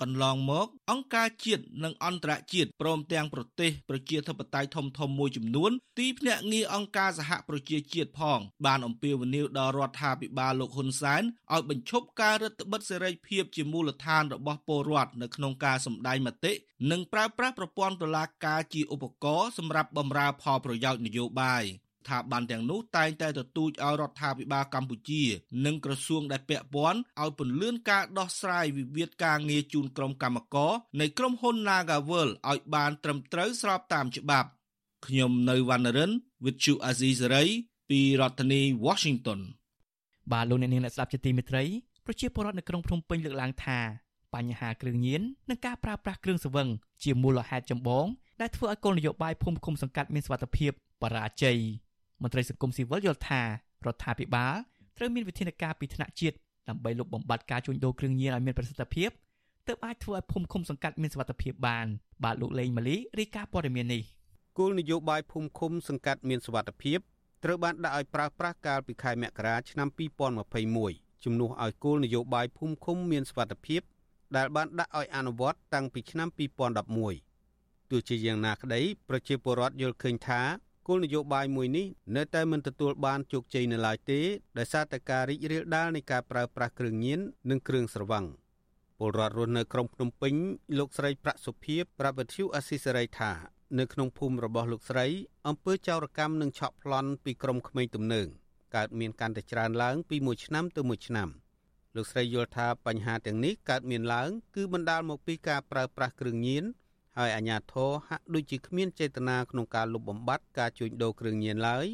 [0.00, 11.22] កន្លងមក អង្គការជាតិនិងអន្តរជាតិព្រមទាំងប្រទេសប្រជាធិបតេយ្យធំធំមួយចំនួន ទីភ្នាក់ងារអង្គការសហប្រជាជាតិផង បានអំពាវនាវដល់រដ្ឋាភិបាលលោកហ៊ុនសែន
[11.52, 16.52] ឲ្យបញ្ឈប់ការរឹតបន្តឹងសេរីភាពជាមូលដ្ឋានរបស់ពលរដ្ឋនៅក្នុងការសម្ដែងមតិ
[16.90, 25.22] និងប្រើប្រាស់ប្រព័ន្ធតុលាការជាឧបករណ៍សម្រាប់បម្រើផលប្រយោជន៍នយោបាយ។ស្ថាប័នទាំងនោះតែងតែទទូចឲ្យរដ្ឋាភិបាលកម្ពុជា
[25.66, 34.48] និងក្រសួងដែលពាក់ព័ន្ធឲ្យពន្លឿនការដោះស្រាយវិវាទការងារជូនក្រុមកម្មករនៃក្រុមហ៊ុន Nagavel ឲ្យបានត្រឹមត្រូវស្របតាមច្បាប់
[35.06, 36.12] ខ្ញុំនៅវណ្ណរិន
[36.44, 37.48] With Chu Azizi Saray
[37.90, 39.40] ពីរដ្ឋធានី Washington
[40.32, 41.64] បាទលោកអ្នកនាងអ្នកស្ដាប់ជាទីមេត្រី
[42.06, 43.78] ប្រជាពលរដ្ឋនៅក្រុងភ្នំពេញលើកឡើងថា
[44.34, 46.68] បញ្ហាគ្រឿងញៀននិងការប្រើប្រាស់គ្រឿងសង្វឹង
[47.02, 48.06] ជាមូលហេតុចម្បង
[48.40, 50.72] ដែលធ្វើឲ្យគោលនយោបាយភូមិឃុំសង្កាត់មានសុវត្ថិភាព
[51.02, 51.58] បរាជ័យ
[52.22, 53.46] មន្ត្រីសង្គមស៊ីវិលយល់ថារ
[53.94, 54.54] ដ្ឋាភិបាល
[54.96, 56.36] ត្រូវមានវិធានការពីថ្នាក់ជាតិ
[56.68, 59.10] ដើម្បីលុបបំបាត់ការជួញដូរគ្រឿងញៀនឲ្យមានប្រសិទ្ធភាព
[59.66, 61.86] ទើបអាចធ្វើឲ្យភូមិឃុំសង្កាត់មានសុវត្ថិភាពបាន
[62.24, 64.02] បាទលោកលេងម៉ាលីរាយការណ៍ព័ត៌មាននេះ
[64.58, 66.98] គោលនយោបាយភូមិឃុំសង្កាត់មានសុវត្ថិភាព
[67.44, 69.88] ត្រូវបានដាក់ឲ្យប្រើប្រាស់កាលពីខែមករាឆ្នាំ
[70.56, 73.82] 2021ជំនួសឲ្យគោលនយោបាយភូមិឃុំមានសុវត្ថិភាព
[74.36, 76.28] ដែលបានដាក់ឲ្យអនុវត្តតាំងពីឆ្នាំ
[77.08, 80.40] 2011ទោះជាយ៉ាងណាក្តីប្រជាពលរដ្ឋយល់ឃើញថា
[80.88, 81.86] គោលនយោបាយមួយនេះ
[82.16, 84.20] នៅតែមិនទទួលបានជោគជ័យនៅឡើយទេ
[84.58, 87.20] ដោយសារតែការរីករាលដាលនៃការប្រើប្រាស់គ្រឿងញៀន
[87.50, 88.24] និងគ្រឿងស្រវឹង
[88.98, 90.34] ពលរដ្ឋរស់នៅក្រុងភ្នំពេញ
[90.78, 93.32] លោកស្រីប្រាក់សុភីប្រាប់វិទ្យុអស៊ីសេរីថា
[93.78, 95.06] នៅក្នុងភូមិរបស់លោកស្រី
[95.48, 98.26] អំពើចោរកម្មនិងឆក់ប្លន់ពីក្រុមក្មេងទំនើង
[98.76, 101.28] កើតមានកាន់តែច្រើនឡើងពីមួយឆ្នាំទៅមួយឆ្នាំ
[101.96, 106.64] លោកស្រីយល់ថាបញ្ហាទាំងនេះកើតមានឡើងគឺបណ្ដាលមកពីការប្រើប្រាស់គ្រឿងញៀន
[107.18, 111.86] ហើយអាជ្ញាធរហាក់ដូចជាគ្មានចេតនាក្នុងការលុបបំបាត់ការជួញដូរគ្រឿងញៀនឡើយ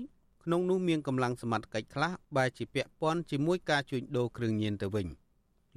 [0.45, 5.07] ក្នុងនោះមានកម្លាំងសមត្ថកិច្ចខ្លះបែរជាពាក់ព័ន្ធជាមួយការជួញដូរគ្រឿងញៀនទៅវិញ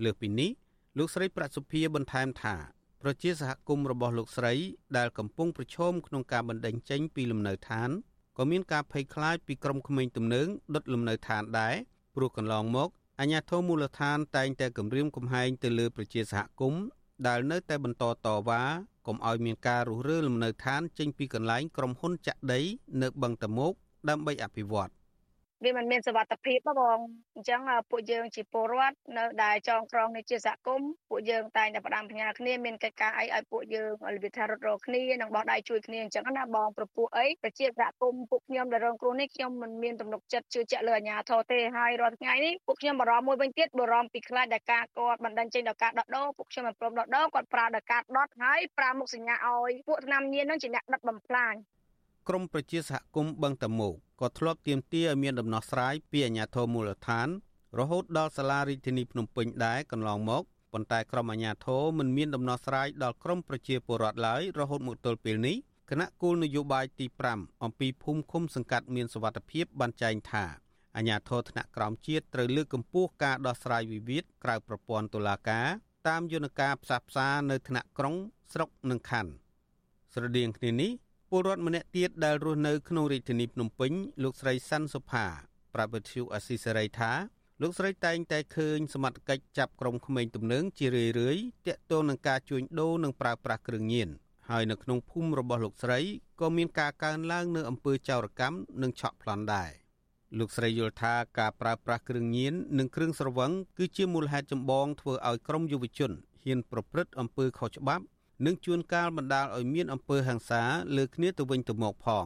[0.03, 0.49] លើសពីនេះ
[0.97, 2.55] លោកស្រីប្រាក់សុភាបន្ថែមថា
[3.01, 4.53] ប្រជាសហគមន៍របស់លោកស្រី
[4.97, 7.89] ដែលកំពុងប្រឈមក្នុងការបណ្តេញចេញពីលំនៅឋាន
[8.37, 11.75] ក៏មានការភ័យខ្លាចពីក្រុមក្មេងទំនើងដុតលំនៅឋានដែរ
[12.15, 12.89] ព្រោះកន្លងមក
[13.19, 16.83] អាជ្ញាធរមូលដ្ឋានតែងតែគម្រាមកំហែងទៅលើប្រជាសហគមន៍
[17.27, 18.61] ដែលនៅតែបន្តតវ៉ា
[19.07, 22.61] កុំឲ្យមានការរុះរើលំនៅឋានចេញពីកន្លែងក្រុមហ៊ុនចាក់ដី
[23.01, 23.73] នៅបឹងតមោក
[24.09, 24.89] ដើម្បីអភិវឌ្ឍ
[25.63, 26.99] វាមិនមានសវត្ថភាពបង
[27.35, 51.55] អញ្ចឹងពួកយើងជាពលរដ្ឋនៅដែលចងក្រងនេះជាសហគមន៍ពួកយើងតែងតែផ្ដាំផ្ញើគ្នាមានកិច្ចការអីឲ្យពួកយើងលវិថារត់រកគ្នានិងបោះដៃជួយគ្នាអញ្ចឹងណាបងប្រពោះអីប្រជាសហគមន៍ពួកខ្ញុំដែលរងគ្រោះនេះខ្ញុំមិនមានទំនុកចិត្តជឿជាក់លើអាជ្ញាធរទេហើយរាល់ថ្ងៃនេះពួកខ្ញុំបារម្ភមួយវិញទៀតបារម្ភពីខ្លាចដែលការគាត់បណ្ដឹងចេញដល់ការដកដោពួកខ្ញុំមិនព្រមដកដោគាត់ប្រើដល់ការដុតហើយប្រើមុខសញ្ញាឲ្យពួកថ្នាំញៀននឹងជាអ្នកដុតបំផ្លាញ
[52.27, 57.27] ក្រមប្រជាសហគមន៍បឹងតមោកក៏ធ្លាប់ទាមទារឲ្យមានដំណោះស្រាយពីអាជ្ញាធរមូលដ្ឋាន
[57.79, 65.55] រហូតដល់សាលារាជធានីភ្នំពេញដែរកន្លងមកប៉ុន្តែក្រមអាជ្ញាធរមិនមានដំណោះស្រាយដល់ក្រមប្រជាពលរដ្ឋឡើយរហូតមកទល់ពេលនេះ
[65.89, 67.05] គណៈគោលនយោបាយទី
[67.35, 70.45] 5អំពីភូមិឃុំសង្កាត់មានសវត្ថភាពបានចែងថា
[70.95, 75.67] អាជ្ញាធរថ្នាក់ក្រោមជាតិត្រូវលើកកម្ពស់ការដោះស្រាយវិវាទក្រៅប្រព័ន្ធតុលាការ
[76.07, 78.15] តាមយន្តការផ្សះផ្សានៅថ្នាក់ក្រុង
[78.53, 79.31] ស្រុកនិងខណ្ឌ
[80.13, 80.91] ស្រដៀងគ្នានេះ
[81.29, 83.91] ពលរដ្ឋម្នាក់ទៀតដែលរស់នៅក្នុងរាជធានីភ្នំពេញ
[84.23, 85.25] លោកស្រីសាន់សុផា
[85.73, 87.11] ប្រាប់វិទ្យុអស៊ីសេរីថា
[87.61, 91.05] លោកស្រីតែងតែឃើញសមត្ថកិច្ចចាប់ក្រុមក្មេងទំនើងជារឿ
[91.35, 94.09] យៗតាក់ទងនឹងការជួញដូរនិងប្រើប្រាស់គ្រឿងញៀន
[94.49, 95.99] ហើយនៅក្នុងភូមិរបស់លោកស្រី
[96.41, 99.71] ក៏មានការកើនឡើងនៅអំពើចោរកម្មនិងឆក់ប្លន់ដែរ
[100.39, 106.11] លោកស្រីយល់ថាការប្រើប្រាស់គ្រឿងញៀននិងគ្រឿងស្រវឹងគឺជាមូលហេតុចម្បងធ្វើឲ្យក្រុមយុវជន
[106.43, 108.03] ហ៊ានប្រព្រឹត្តអំពើខុសច្បាប់
[108.45, 110.63] និងជួនកាលបណ្ដាលឲ្យមានអំពើហិង្សា
[110.97, 112.25] លើគ្នាទៅវិញទៅមកផង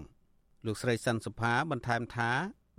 [0.66, 2.32] លោកស្រីសាន់សុផាបន្ថែមថា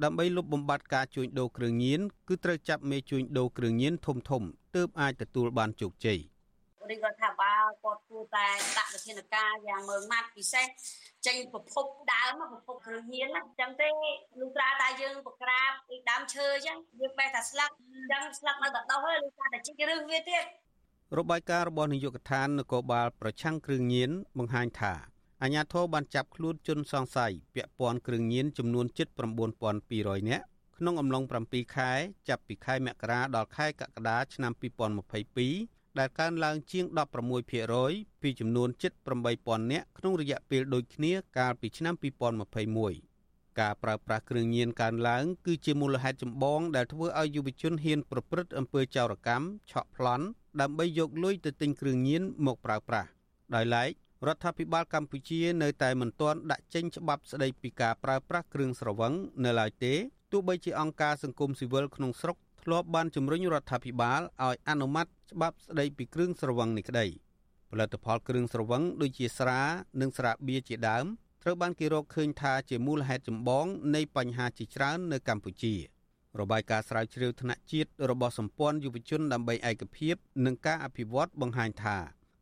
[0.05, 4.43] ដើម្បីលុបបំបាត់ការជួញដូរគ្រឿងញៀនគឺត្រូវចាប់មេជួញដូរគ្រឿងញៀនធំធំ
[4.77, 6.19] ទើបអាចទទួលបានជោគជ័យ
[6.91, 8.47] រាជរដ្ឋាភិបាលគាត់គួរតែ
[8.79, 10.67] ដាក់វិធានការយ៉ាងម៉ឺងម៉ាត់ពិសេស
[11.27, 13.89] ចេញប្រភពដើមប្រភពគ្រឿងញៀនណាអញ្ចឹងទេ
[14.41, 20.45] លុះត្រាតែយើងបក្រាបពីដើមឈើអញ្ចឹងយើងបេះតែស្លឹកអញ្ចឹងស្លឹកនៅតែដុះហើយលុះត្រាតែជីកឫសវាទៀត
[21.19, 24.95] របាយការណ៍របស់នាយកដ្ឋាននគរបាលប្រឆាំងគ្រឿងញៀនបង្ហាញថា
[25.43, 29.09] អាជ្ញាធរបានចាប់ខ្លួនជនសង្ស័យពាក់ព័ន្ធគ្រឿងញៀនចំនួនជិត
[29.69, 30.45] 9200នាក់
[30.77, 31.93] ក្នុងអំឡុង7ខែ
[32.29, 34.53] ចាប់ពីខែមករាដល់ខែកក្កដាឆ្នាំ
[35.41, 36.85] 2022ដែលកើនឡើងជាង
[37.55, 38.93] 16%ពីចំនួនជិត
[39.33, 43.12] 8000នាក់ក្នុងរយៈពេលដូចគ្នាកាលពីឆ្នាំ2021
[43.61, 50.25] ការប្រើប្រាស់គ្រឿងញៀនកើនឡើងគឺជាមូលហេតុចម្បងដែលធ្វើឲ្យយុវជនហ៊ានប្រព្រឹត្តអំពើចោរកម្មឆក់ប្លន់
[50.61, 53.09] ដើម្បីយកលុយទៅទិញគ្រឿងញៀនមកប្រើប្រាស់
[53.55, 53.91] ដោយឡែក
[54.27, 59.13] រដ្ឋាភិបាលកម្ពុជានៅតែមិនទាន់ដាក់ចេញច្បាប់ស្តីពីការប្រើប្រាស់គ្រឿងស្រវឹង
[59.45, 59.95] នៅឡើយទេ
[60.33, 67.07] ទោះបីជាអង្គការសង្គមស៊ីវិលក្នុងស្រុកធ្លាប់បានជំរុញរដ្ឋាភិបាលឲ្យអនុម័តច្បាប់ស្តីពីគ្រឿងស្រវឹងនេះក្តី
[67.71, 69.61] ផលិតផលគ្រឿងស្រវឹងដូចជាស្រា
[70.01, 71.07] និងស្រាបៀរជាដើម
[71.43, 75.75] ត្រូវបានគេរកឃើញថាជាមូលហេតុចម្បងនៃបញ្ហាជាច្រើននៅកម្ពុជា
[76.41, 80.17] របាយការណ៍ស្រាវជ្រាវថ្នាក់ជាតិរបស់សម្ព័ន្ធយុវជនដើម្បីឯកភាព
[80.47, 81.97] និងការអភិវឌ្ឍបង្ហាញថា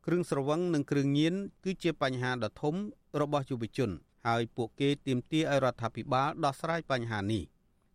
[0.07, 1.35] គ្រឿងស្រវឹងនិងគ្រឿងញៀន
[1.65, 2.75] គឺជាបញ្ហាដ៏ធំ
[3.21, 3.91] របស់យុវជន
[4.27, 7.43] ហើយពួកគេទាមទារឲ្យរដ្ឋាភិបាលដោះស្រាយបញ្ហានេះ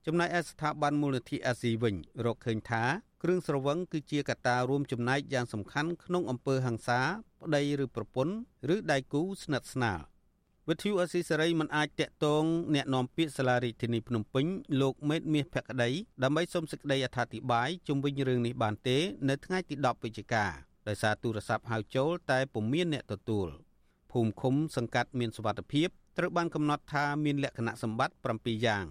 [0.05, 1.95] ចំណែកឯស្ថាប័នមូលនិធិអាស៊ីវិញ
[2.25, 2.83] រកឃើញថា
[3.23, 7.01] គ្រឿងស្រវឹងគឺជាកត្តារួមចំណែកយ៉ាងសំខាន់ក្នុងអំពើហិង្សា
[7.41, 8.35] ប្តីឬប្រពន្ធ
[8.73, 9.99] ឬដៃគូស្និទ្ធស្នាល
[10.69, 12.43] វិទ្យុអស៊ីសេរីមិនអាចតាក់ទង
[12.75, 14.45] អ្នកនាំពាក្យសាលារដ្ឋាភិបាលភ្នំពេញ
[14.81, 15.89] លោកមេតមាសភក្តី
[16.23, 18.97] ដើម្បីសូមសេចក្តីអធិប្បាយជុំវិញរឿងនេះបានទេ
[19.29, 20.45] នៅថ្ងៃទី10វិច្ឆិកា
[20.87, 23.47] ដោយសារទូរស័ព្ទហៅចូលតែពុំមានអ្នកទទួល
[24.11, 25.87] ភូមិឃុំសង្កាត់មានសុវត្ថិភាព
[26.17, 28.85] ត្រូវបានកំណត់ថាមានលក្ខណៈសម្បត្តិ7យ៉ាង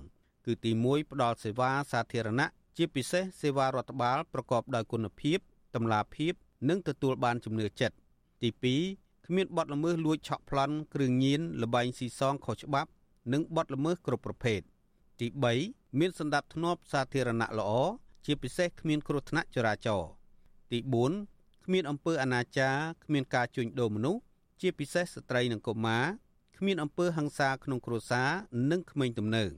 [0.47, 5.39] គឺទី1ផ្ដល់សេវាសាធារណៈជាពិសេសសេវារដ្ឋបាលប្រកបដោយគុណភាព
[5.77, 6.33] តម្លាភាព
[6.69, 7.97] និងទទួលបានជំនឿចិត្ត
[8.43, 8.51] ទី
[8.81, 12.91] 2 គ្មានបទល្មើសលួចឆក់ប្លន់គ្រឿងញៀនលបែងស៊ីសងខុសច្បាប់
[13.33, 14.61] និងបទល្មើសគ្រប់ប្រភេទ
[15.21, 15.27] ទី
[15.63, 17.73] 3មានសន្តិភាពសាធារណៈល្អ
[18.27, 20.11] ជាពិសេសគ្មានគ្រោះថ្នាក់ចរាចរណ៍
[20.73, 20.79] ទី
[21.23, 24.21] 4គ្មានអំពើអនាចារគ្មានការជួញដូរមនុស្ស
[24.61, 26.05] ជាពិសេសស្ត្រីនិងកុមារ
[26.59, 28.31] គ្មានអំពើហិង្សាក្នុងគ្រួសារ
[28.71, 29.53] និងក្មេងទំនើង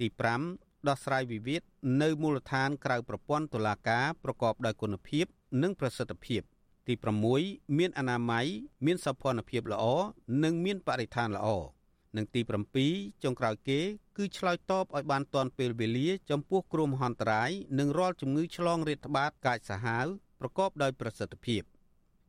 [0.00, 0.06] ទី
[0.46, 1.62] 5ដោះស្រាយវិវាទ
[2.02, 5.26] នៅមូលដ្ឋានក្រៅប្រព័ន្ធតុលាការប្រកបដោយគុណភាព
[5.62, 6.42] និងប្រសិទ្ធភាព
[6.90, 6.96] ទី
[7.36, 8.46] 6មានអនាម័យ
[8.86, 9.84] មានសោភ័ណភាពល្អ
[10.44, 11.48] និងមានបរិស្ថានល្អ
[12.16, 12.40] និងទី
[12.82, 13.80] 7ចុងក្រោយគេ
[14.16, 20.06] គឺឆ្លើយតបឲ្យបានទាន់ពេលវេលា ចំពោះគ្រោះមហន្តរាយនិងរាល់ជំងឺឆ្លងរាតត្បាតកាចសាហាវ
[20.40, 21.62] ប្រកបដោយប្រសិទ្ធភាព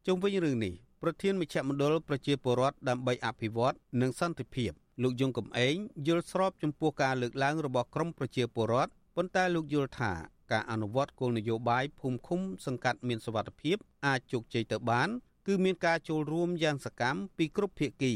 [0.08, 4.72] ជុំវិញរឿងនេះប្រធានមជ្ឈមណ្ឌលប្រជាពលរដ្ឋដើម្បីអភិវឌ្ឍនិងសន្តិភាព
[5.04, 5.76] លោកយងកំឯង
[6.08, 10.12] យល់ស្របចំពោះការលើកឡើងរបស់ក្រមប្រជាពលរដ្ឋប៉ុន្តែលោកយល់ថា
[10.52, 15.10] ការអនុវត្តគោលនយោបាយភូមិឃុំសង្កាត់មានសវត្ថភាពអាចជោគជ័យទៅបាន
[15.48, 18.14] គឺមានការចូលរួមយ៉ាងសកម្មពីគ្រប់ភាគី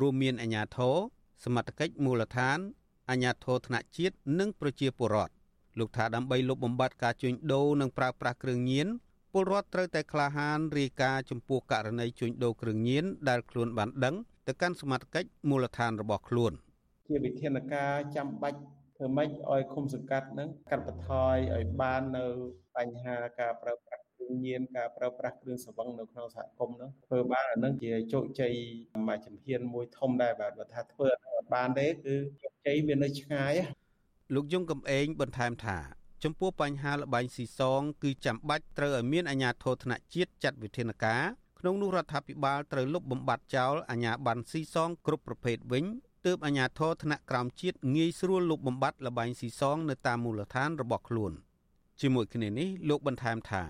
[0.00, 0.96] រួមមានអាជ្ញាធរ
[1.44, 2.58] សមត្ថកិច្ចមូលដ្ឋាន
[3.10, 5.32] អាជ្ញាធរថ្នាក់ជាតិនិងប្រជាពលរដ្ឋ
[5.78, 8.86] លោកថាដើម្បីលុបបំបាត់ការជួញដូរនិងប្រើប្រាស់គ្រឿងញៀន
[9.32, 14.14] ពលរដ្ឋត្រូវតែក្លាហានរាយការណ៍ចំពោះករណីជួញដូរគ្រឿងញៀនដែលខ្លួនបានដឹង
[14.46, 16.52] ទៅកាន់សមត្ថកិច្ចមូលដ្ឋានរបស់ខ្លួន
[17.08, 18.58] ជាវិធានការចាំបាច់
[18.96, 22.24] ធ្វើម៉េចឲ្យឃុំសង្កាត់នឹងកាត់បន្ថយឲ្យបាននៅ
[22.76, 28.52] បញ្ហាការប្រើប្រាស់គ្រឿងញៀនការប្រើប្រាស់គ្រឿងសង្វឹងនៅក្នុងសហគមន៍នោះធ្វើបានអានឹងជាជោគជ័យ
[29.06, 33.52] មួយជំហានមួយធំដែរបាទបើថាធ្វើអត់បានទេគឺជោគជ័យវានៅឆ្ងាយ
[34.34, 35.78] លោកយងកំឯងបន្ថែមថា
[36.24, 41.22] ចំពោះបញ្ហាលបែងស៊ីសង គឺចាំបាច់ត្រូវឲ្យមានអាជ្ញាធរថ្នាក់ជាតិចាត់វិធានការ
[41.60, 45.84] ក្នុងនោះរដ្ឋាភិបាលត្រូវលុបបំបាត់ចោលអាជ្ញាប័ណ្ណស៊ីសងគ្រប់ប្រភេទវិញ
[46.26, 51.32] ទើបអាជ្ញាធរថ្នាក់ក្រោមជាតិងាយស្រួលលុបបំបាត់លបែងស៊ីសងនៅតាមមូលដ្ឋានរបស់ខ្លួន
[52.00, 53.62] ជាមួយគ្នានេះលោកបន្ថែមថា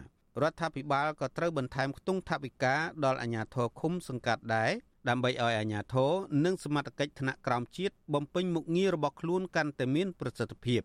[0.43, 4.71] រដ្ឋាភិបាលក៏ត្រូវបន្ថែមខ្ទង់ថវិកាដល់អាជ្ញាធរឃុំសង្កាត់ដែរ
[5.09, 6.13] ដើម្បីឲ្យអាជ្ញាធរ
[6.45, 10.83] និងសមត្ថកិច្ចថ្នាក់ក្រោមជាតិបំពេញមុខងាររបស់ខ្លួនកាន់តែមានប្រសិទ្ធភាព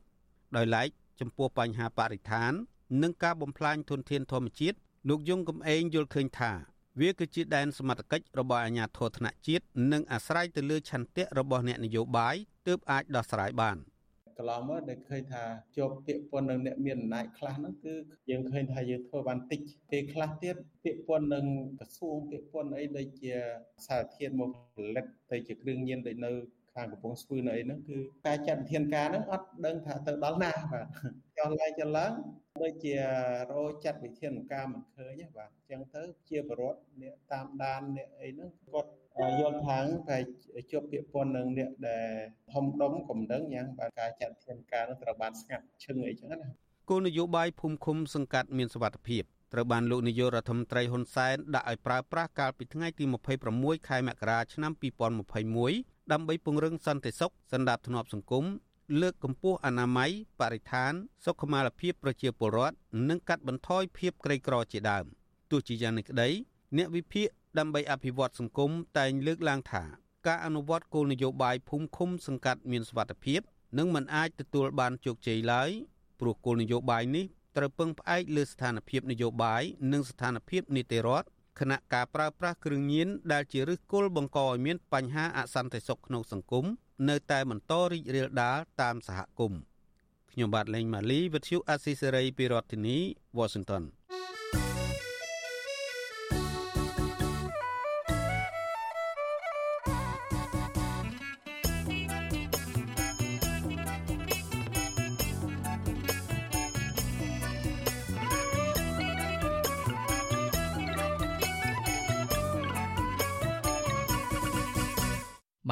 [0.56, 0.88] ដោយឡែក
[1.20, 2.52] ចំពោះបញ្ហាបរិស្ថាន
[3.02, 4.78] និងការបំផ្លាញធនធានធម្មជាតិ
[5.10, 6.52] លោកយងកំឯងយល់ឃើញថា
[7.00, 12.36] វាគឺជាដែនសមត្ថកិច្ចរបស់អាជ្ញាធរថ្នាក់ជាតិនិងអាស្រ័យទៅលើឆន្ទៈរបស់អ្នកនយោបាយ
[12.68, 13.78] ទើបអាចដោះស្រាយបាន
[14.38, 15.44] កន្លងមកដែលឃើញថា
[15.76, 17.94] ជាប់ពាក្យពន្ធនឹងអ្នកមានអំណាចខ្លះហ្នឹងគឺ
[18.30, 19.62] យើងឃើញថាយើងធ្វើបានតិច
[19.92, 21.46] ពេលខ្លះទៀតពាក្យពន្ធនឹង
[21.80, 23.34] ក្រសួងពាក្យពន្ធអីដូចជា
[23.88, 26.32] សារធាតុមកផលិតទៅជាគ្រឿងញៀនដូចនៅ
[26.76, 30.86] ខាងកំពង់ស្ពឺនៅអីហ្នឹងគឺការចាត់វិធានការហ្នឹងអត់ដឹងថាទៅដល់ណាបាទ
[31.38, 32.12] ចុះឡើងចុះឡើង
[32.62, 32.96] ដូចជា
[33.54, 38.92] រោចាត់វិធានការមិនឃើញបាទអញ្ចឹងទៅជាបរិវត្តអ្នកតាមដានអ្នកអីហ្នឹងគាត់
[39.40, 40.18] យល់ថាងតែ
[40.72, 42.10] ជាប់ពាក្យព័ន្ធនឹងអ្នកដែល
[42.54, 46.50] ធំដុំកំដឹងយ៉ាងបាទការចាត់វិធានការនឹងត្រូវបានស្ងាត់ឈឹងអីចឹងណា
[46.90, 53.06] គោលនយោបាយភូមិឃុំសង្កាត់មានសវត្ថភាពត្រូវបានលោកនាយករដ្ឋមន្ត្រីហ៊ុនសែនដាក់ឲ្យប្រើប្រាស់កាលពីថ្ងៃទី
[53.48, 54.72] 26ខែមករាឆ្នាំ
[55.38, 58.45] 2021 ដើម្បីពង្រឹងសន្តិសុខសន្តិភាពសង្គម
[59.02, 60.93] លើកកម្ពស់អនាម័យបរិស្ថាន
[61.26, 62.76] សុខុមាលភាពប្រជាពលរដ្ឋ
[63.10, 65.06] និងកាត់បន្ថយភាពក្រីក្រជាដើម
[65.52, 66.30] ទោះជាយ៉ាងនេះក្តី
[66.78, 67.28] អ្នកវិភាគ
[67.60, 69.84] ដើម្បីអភិវឌ្ឍសង្គមតែងលើកឡើងថា
[70.28, 73.41] ការអនុវត្តគោលនយោបាយភូមិឃុំសង្កាត់មានសុវត្ថិភាព
[73.78, 75.70] នឹងមិនអាចទទួលបានជោគជ័យឡើយ
[76.20, 77.26] ព្រោះគោលនយោបាយនេះ
[77.58, 81.28] ត្រូវពឹងផ្អែកលើស្ថានភាពនយោបាយនិងស្ថានភាពនីតិរដ្ឋ
[81.62, 86.66] គណៈការប្រើប្រាស់គ្រឿងញៀនដែលជាឫសគល់បង្កឲ្យមានបញ្ហាអសន្តិសុខក្នុងសង្គម
[87.09, 89.62] នៅតែបន្តរីករាលដាលតាមសហគមន៍
[90.32, 92.97] ខ្ញុំបាទលេងម៉ាលីវិទ្យុអស៊ីសេរីពីរដ្ឋធានី
[93.39, 93.84] Washington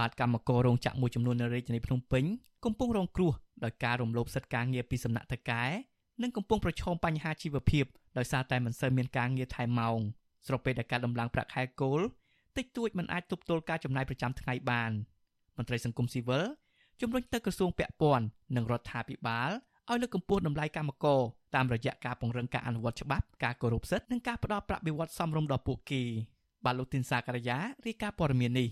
[0.10, 2.24] បាទកម្មកររោងចក្រមួយចំនួននៅរាជធានីភ្នំពេញ
[2.66, 3.34] កំពុងរងគ្រោះ
[3.64, 5.64] ដោយការរំលោភសិទ្ធិការងារពីសំណាក់ថៅកែ
[6.22, 7.86] និងកំពុងប្រឈមបញ្ហាជីវភាព
[8.18, 10.00] ដោយសារតែមិនសូវមានការងារថែមម៉ោង
[10.48, 12.02] ស្របពេលដែលការដំឡើងប្រាក់ខែគោល
[12.58, 14.92] តិចតួចមិនអាចទប់ទល់ការចំណាយប្រចាំថ្ងៃបាន
[15.58, 16.46] មន្ត្រីសង្គមស៊ីវិល
[17.02, 19.50] ជំរុញទៅក្រសួងពាក់ព័ន្ធនិងរដ្ឋាភិបាល
[19.90, 21.22] ឲ្យលើកកម្ពស់តម្លៃកម្មករ
[21.56, 26.02] តាមរយៈការពង្រឹងការអនុវត្តច្បាប់ការគោរពសិទ្ធិនិងការផ្តល់ប្រាក់បៀវត្សសមរម្យដល់ពួកគេ
[26.66, 28.70] បាទលោកទីនសាករាយារាយការណ៍ព័ត៌មាននេះ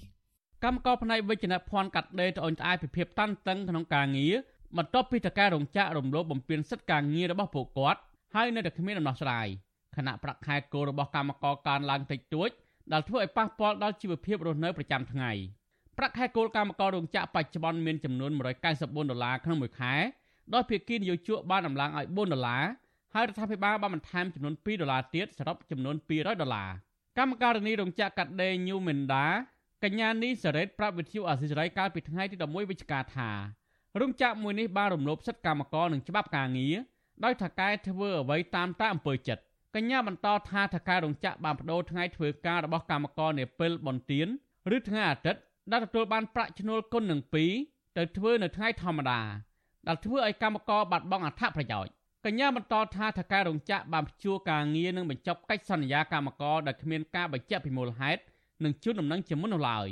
[0.63, 4.33] កម្មករផ្នែកវិជ្ជាភ័ណ្ឌកាត់ដេរត្អូញត្អែពីភាពតានតឹងក្នុងការងារ
[4.77, 7.99] បន្ទាប់ពីតការរោងចក្ររំលោភបំពានសិទ្ធិការងាររបស់ពួកគាត់
[8.35, 9.47] ហើយនៅតែគ្មានដំណោះស្រាយ
[9.95, 12.49] ខណៈប្រាក់ខែគោលរបស់កម្មករកើនឡើងតិចតួច
[12.91, 15.31] ដែលធ្វើឲ្យប៉ះពាល់ដល់ជីវភាពរស់នៅប្រចាំថ្ងៃ
[15.97, 18.31] ប្រាក់ខែគោលកម្មកររោងចក្របច្ចុប្បន្នមានចំនួន
[18.71, 19.93] 194ដុល្លារក្នុងមួយខែ
[20.53, 22.65] ដោយភាគីនយោជកបានដំឡើងឲ្យ4ដុល្លារ
[23.13, 26.69] ហើយរដ្ឋាភិបាលបានបន្ថែមចំនួន2ដុល្លារទៀតសរុបចំនួន200ដុល្លារ
[27.17, 29.25] កម្មការនីរោងចក្រកាត់ដេរ New Menda
[29.85, 33.29] កញ្ញានីសារ៉េតប្រាប់វិទ្យុអាស៊ីសេរីកាលពីថ្ងៃទី11វិច្ឆិកាថា
[33.99, 36.75] រោងចក្រមួយនេះបានរំលោភសិទ្ធិកម្មករនិងច្បាប់ការងារ
[37.23, 39.41] ដោយថកែធ្វើអ្វីតាមតែអំពើចិត្ត
[39.75, 44.27] កញ្ញាបន្តថាថកែរោងចក្របានបដូរថ្ងៃធ្វើការរបស់កម្មករនាពេលបុណ្យទាន
[44.75, 47.21] ឬថ្ងៃអាទិត្យដែលទទួលបានប្រាក់ឈ្នួលគុណនឹង
[47.59, 49.21] 2ទៅធ្វើនៅថ្ងៃធម្មតា
[49.87, 51.91] ដែលធ្វើឲ្យកម្មករបាត់បង់អត្ថប្រយោជន៍
[52.25, 58.21] កញ្ញាបន្តថាថកែរោងចក្របានព្យួរការងារនិងបញ្ចប់កិច្ចសន្យាកម្មករដែលគ្មានការបញ្ជាក់ពីមូលហេតុ
[58.63, 59.87] និងជូនដំណឹងជាមុននោះឡើយ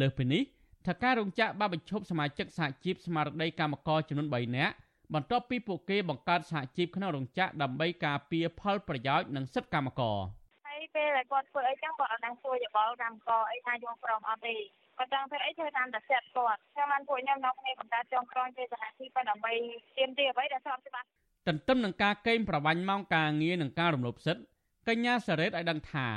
[0.00, 0.42] លើសពីនេះ
[0.86, 4.74] ថាការរោងចក្របានបញ្ឈប់សមាជិកសហជីពស្មារតីកម្មករចំនួន3នាក់
[5.14, 10.18] បន្ទាប់ពីពួកគេបង្កើតសហជីពក្នុងរោងចក្រដើម្បីការពារផលប្រយោជន៍និងសិទ្ធិកម្មករ
[10.66, 14.54] ហើយពេលដែលគាត់ធ្វើអីចឹងគាត់អត់ដឹងជួយយោបល់កម្មករអីថាយល់ព្រមអត់ទេ
[14.98, 19.52] គាត់ចង់ធ្វើអីធ្វើតាមតែសិទ្ធិគាត់ខ្ញុំបានពួកខ្ញុំនៅគ្នាបង្កើតចងក្រងជាសហជីពដើម្បី
[19.98, 21.06] ទាមទារអ្វីដែលស្របច្បាប់
[21.48, 24.44] ទន្ទឹមនឹងការកេងប្រវ័ញ្ចម៉ោងការងារនិងការរំលោភសិទ្ធិ
[24.88, 26.08] កញ្ញាសារ៉េតឲ្យដឹងថា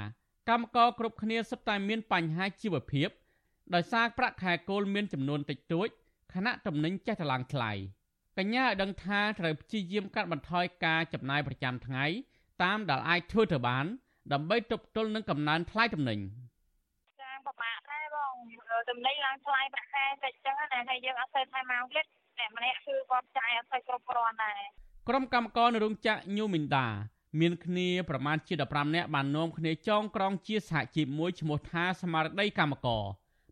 [0.50, 3.10] កម្មករគ្រប់គ្នាសុទ្ធតែមានបញ្ហាជីវភាព
[3.76, 5.88] ដោយសារប្រាក់ខែគោលមានចំនួនតិចតួច
[6.34, 7.72] ខណៈតំណែងចេះតែឡើងថ្លៃ
[8.38, 12.06] កញ្ញាឲ្យដឹងថាត្រូវព្យាយាមកាត់បន្ថយការចំណាយប្រចាំថ្ងៃ
[12.64, 13.86] តាមដែលអាចធ្វើទៅបាន
[14.34, 16.20] ដើម្បីទប់ទល់នឹងកំណើនថ្លៃតំណែង
[17.22, 18.34] ចាពិបាកដែរបង
[18.90, 22.06] តំណែងឡើងថ្លៃប្រាក់ខែតិចចឹងណាហើយយើងអត់ស្ូវថែមកទៀត
[22.40, 24.62] អ្នកម្នាក់គឺគាត់ចាយអត់ស្ូវគ្រប់គ្រាន់ដែរ
[25.10, 26.88] ក្រុមកម្មករនៅរោងចក្រញូមីនដា
[27.40, 33.04] មានគ្នាប្រមាណជា15នាក់បាននាំគ្នាចងក្រងជាសហជីពមួយឈ្មោះថាស្មារតីកម្មករ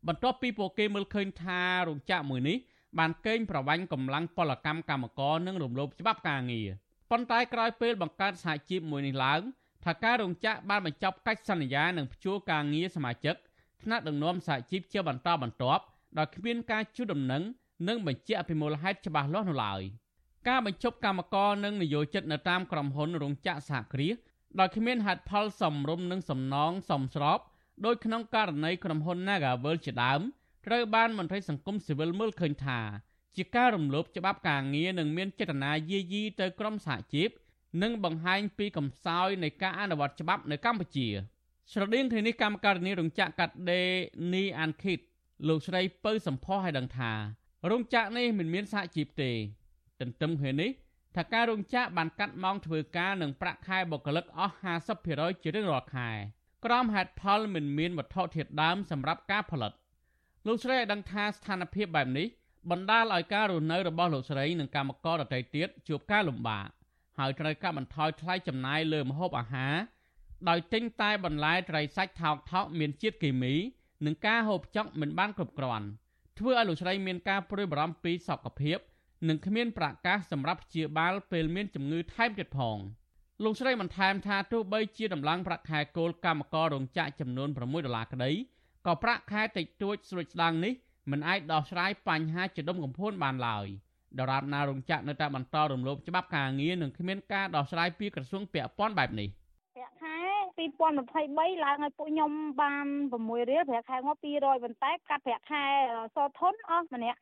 [0.07, 2.57] បន្ទាប់ពីពួកគេមើលឃើញថារោងចក្រមួយនេះ
[2.99, 6.69] បានកេងប្រវ័ញ្ចកម្លាំងពលកម្មកម្មករនិងរំលោភច្បាប់ការងារ
[7.11, 9.41] ប៉ុន្តែក្រោយពេលបង្កើតសហជីពមួយនេះឡើង
[9.86, 13.36] ថាការរោងចក្របានបញ្ចប់កិច្ចសន្យានឹងព្យួរការងារសមាជិក
[13.84, 15.84] ថ្នាក់ដឹកនាំសហជីពជាបន្តបន្ទាប់
[16.17, 17.43] ដោយគ្មានការជួដំណឹង
[17.88, 19.82] និងបញ្ជាក់ពីមូលហេតុច្បាស់លាស់នោះឡើយ។
[20.47, 24.15] ការបញ្ចុះកម្មករនិងនិយោជិតនៅតាមក្រុមហ៊ុនរោងចក្រសហគ្រាស
[24.59, 27.39] ដោយគ្មានហេតុផលសមរម្យនិងសំណងសមស្រប
[27.85, 30.21] ដោយក្នុងករណីក្រុមហ៊ុន Nagavel ជាដើម
[30.65, 32.79] ត្រូវបានមន្ត្រីសង្គមស៊ីវិលមើលឃើញថា
[33.35, 37.29] ជាការរំលោភច្បាប់ការងារនិងមានចេតនាយាយីទៅក្រុមសហជីព
[37.81, 41.07] និងបង្ហាញពីកំសោយនៃការអនុវត្តច្បាប់នៅកម្ពុជា
[41.71, 43.89] ស្រដៀងគ្នានេះកម្មការនីរោងចក្រកាត់ដេរ
[44.33, 44.99] នីអានឃីត
[45.47, 47.11] លោកស្រីពៅសំផស្សឲ្យដឹងថា
[47.69, 49.31] រោងចក្រនេះមិនមានសហជីពទេ
[50.01, 50.71] ទន្ទឹមគ្នានេះ
[51.15, 54.55] ថាការរោងចក្របានកាត់ម៉ោងធ្វើការនិងប្រាក់ខែបុគ្គលិកអស់
[54.99, 56.09] 50%ជារៀងរាល់ខែ
[56.65, 59.71] ក្រោមហេតុផលមិនមានវត្ថុធាតុដើមសម្រាប់ការផលិត
[60.47, 62.27] លោកស្រីឲ្យដឹងថាស្ថានភាពបែបនេះ
[62.71, 66.67] បណ្ដាលឲ្យការរស់នៅរបស់លោកស្រីនិងកម្មករដទៃទៀតជួបការលំបាក
[67.19, 69.75] ហើយត្រូវកាត់បន្ថយថ្លៃចំណាយលើម្ហូបអាហារ
[70.49, 73.53] ដោយទិញតែបន្លែត្រីសាច់ថោកថោកមានជាតិគីមី
[74.05, 75.87] និងការហូបចុកមិនបានគ្រប់គ្រាន់
[76.39, 78.77] ធ្វើឲ្យលោកស្រីមានការព្រួយបារម្ភពីសុខភាព
[79.28, 82.78] និងគ្មានប្រកាសសម្រាប់ព្យាបាលពេលមានជំងឺថែមទៀតផង
[83.43, 88.32] លោកស្រីបន្ថែមថាទោះបីជាដំឡើងប្រាក់ខែគោលកម្មកររោងចក្រចំនួន6ដុល្លារក្តី
[88.86, 90.74] ក៏ប្រាក់ខែតិចតួចស្រួចស្ដាងនេះ
[91.11, 93.67] មិនអាចដោះស្រាយបញ្ហាជាដុំកំភួនបានឡើយ
[94.19, 99.30] ដរាបណារោងចក្រនៅតែបន្តរំលោភច្បាប់ការងារនិងគ្មានការដោះស្រាយពីក្រសួងពាក់ព័ន្ធបែបនេះ
[99.76, 100.20] ប្រាក់ខែ
[100.57, 102.31] 2023ឡើងឲ្យពួកខ្ញុំ
[102.61, 102.85] បាន
[103.17, 105.65] 6រៀលប្រាក់ខែមក200ប៉ុន្តែកាត់ប្រាក់ខែ
[106.15, 107.19] សធនអស់ម្នាក់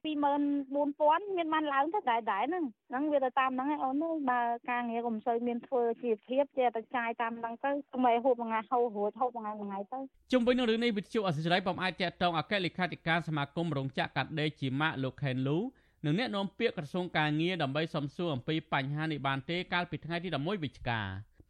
[0.65, 7.71] 24000មានបានឡើងទៅដែរដែរហ្នឹងហ្នឹងវាទៅតាមហ្នឹងឯងអូនបើការងារក៏មិនសូវមានធ្វើជាភាពចេះតែចាយតាមហ្នឹងទៅ
[8.05, 9.99] មិនហូបមួយថ្ងៃហូបរួចហូបមួយថ្ងៃមួយថ្ងៃទៅ
[10.31, 15.57] ជុំវិញនឹងរឿងនេះវិទ្យុអសិរ័យបំអាចតកតងអគ្គលេខាធិការសមាគមរោងចក្រកាត់ដេរជាម៉ាកលោកខេនលូ
[16.05, 21.01] និងអ្នកនាំពាក្យក្រសួងការងារដើម្បីសំសួរអំពីបញ្ហានេះបានទេកាលពីថ្ងៃទី11វិច្ឆិកា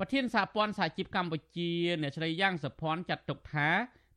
[0.01, 1.71] ប្រធានសហព័ន្ធសហជីពកម្ពុជា
[2.01, 3.69] អ្នកស្រីយ៉ាងសុភ័ណ្ឌចាត់ទុកថា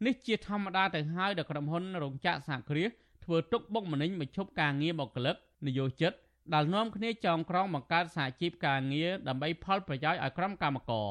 [0.06, 2.90] នេះជាធម្មតាទៅហើយដែលក្រុមហ៊ុនរោងចក្រសហគ្រាស
[3.24, 6.12] ធ្វើទុកបុកម្នេញបញ្ឈប់ការងារបុគ្គលិកនយោជិត
[6.54, 11.10] ដែលនាំគ្នាចងក្រងបង្កើតសហជីពការងារដើម្បីផលប្រយោជន៍ឲ្យក្រុមកម្មករ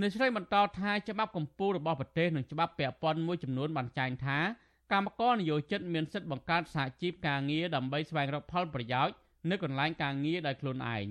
[0.00, 4.38] អ្នកស្រីបន្តថាច្បាប់កម្ពុជារបស់ប្រទេសនិងច្បាប់ពាក់ព័ន្ធមួយចំនួនបានចែងថា
[4.92, 9.14] កម្មករនយោជិតមានសិទ្ធិបង្កើតសហជីពការងារដើម្បីស្វែងរកផលប្រយោជន៍
[9.50, 11.06] នៅកន្លែងការងារដោយខ្លួនឯង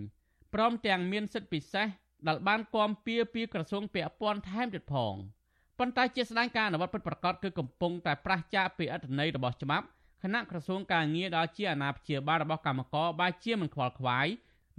[0.53, 1.87] ព្រមទាំងមានសិទ្ធិពិសេស
[2.27, 5.15] ដែលបានគាំពៀពីក្រសួងពាក់ព័ន្ធថែមទៀតផង
[5.79, 9.85] ប៉ុន្តែជាស្ដែងការអនុវត្តពិតប្រាកដគឺកំពុងតែប្រឆាចាកពីអត្ថន័យរបស់ច្បាប់
[10.23, 14.27] គណៈក្រសួងការងារដែលជាអាណាព្យាបាលរបស់កម្មករបែជាមិនខ្វល់ខ្វាយ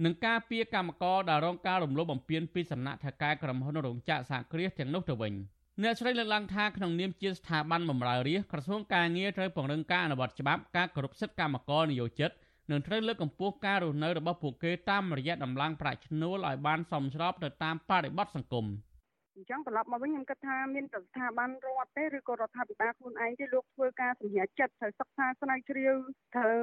[0.05, 5.33] នឹងការពៀកម្មករដែលរងការរំលោភបំពានពីសំណាក់ថៅកែក្រុមហ៊ុនរោងចក្រសហគ្រាសទាំងនោះទៅវិញ
[5.83, 12.31] អ្នកស្រីលើកឡើងថាក្នុងនាមជាស្ថាប័នបម្រើរាជក្រសួងការងារត្រូវពង្រឹងការអនុវត្តច្បាប់ការគោរពសិទ្ធិកម្មករនិយោជិត
[12.71, 18.67] និងត្រូវលើកកម្ពស់ការរស់នៅរបស់ពួកគេតាមរយៈដំឡើងប្រាក់ឈ្នួលឲ្យបានសមស្របទៅតាមបរិបទសង្គម
[19.35, 25.95] អញ្ចឹងត្រឡប់មកវិញខ្ញុំគិតថាមានតែស្ថាប័នរដ្ឋទេឬក៏រដ្ឋាភិបាលខ្លួនឯងទេលោកធ្វើការសម្រេចចិត្តត្រូវសិក្សាស្រាវជ្រាវ
[26.35, 26.61] ត្រូវ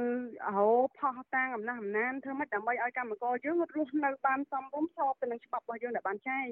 [0.56, 6.48] រោផោះតាំងអំណះអំណានធ្វើម៉េចដើម្បីឲ្យកម្មករយើងរស់នៅបានសមរម្យស្របទៅនឹងច្បាប់របស់យើងដែលបានចែង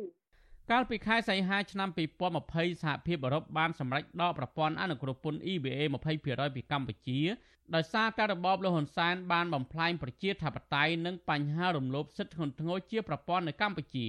[0.70, 1.88] កាលពីខែសីហាឆ្នាំ
[2.36, 5.80] 2020សហភាពអឺរ៉ុបបានសម្រេចដកប្រព័ន្ធអនុគ្រោះពន្ធ EBA
[6.18, 7.20] 20%ពីកម្ពុជា
[7.74, 14.08] ដោយសារតែរបបលហ៊ុនសែនបានបំផ្លាញប្រជាធិបតេយ្យនិងបញ្ហារំលោភសិទ្ធិធ្ងន់ធ្ងរជាប្រព័ន្ធនៅកម្ពុជា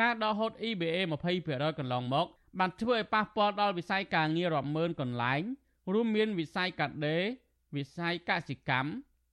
[0.00, 0.98] ការដកហូត EBA
[1.38, 2.26] 20%កន្លងមក
[2.58, 5.42] បានធ្វើឲ្យប៉ះពាល់ដល់វិស័យការងាររាប់ម៉ឺនកន្លែង
[5.92, 7.24] រួមមានវិស័យកាត់ដេរ
[7.76, 8.90] វិស័យកសិកម្ម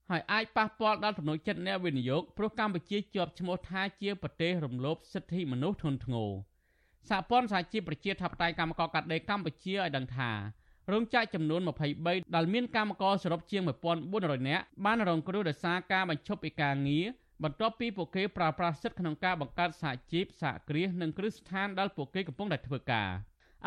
[0.10, 6.32] ហើយអាចប៉ះពាល់ដល់ទំនុកចិត្តអ្នកវិនិយោគព្រោះកម្ពុជាជាប់ឈ្មោះថាជាប្រទេសរំលោភសិទ្ធិមនុស្សធ្ងន់ធ្ងរ
[7.10, 10.32] សហព័ន្ធសហជីពប្រជាធិបតេយ្យកម្មករកាត់ដេរកម្ពុជាឲ្យដឹងថា
[10.92, 11.62] រោងចក្រចំនួន
[11.98, 13.62] 23ដែលមានកម្មករសរុបជាង
[14.06, 17.06] 1400នាក់បានរងគ្រោះដោយសារការបញ្ឈប់ពីការងារ
[17.44, 23.10] បន្ទាប់ពីពួកគេប្រើប្រាស់សិទ្ធិក្នុងការបង្កើតសហជីពសហគ្រាសនិងគ្រឹះស្ថានដែលពួកគេកំពុងតែធ្វើការ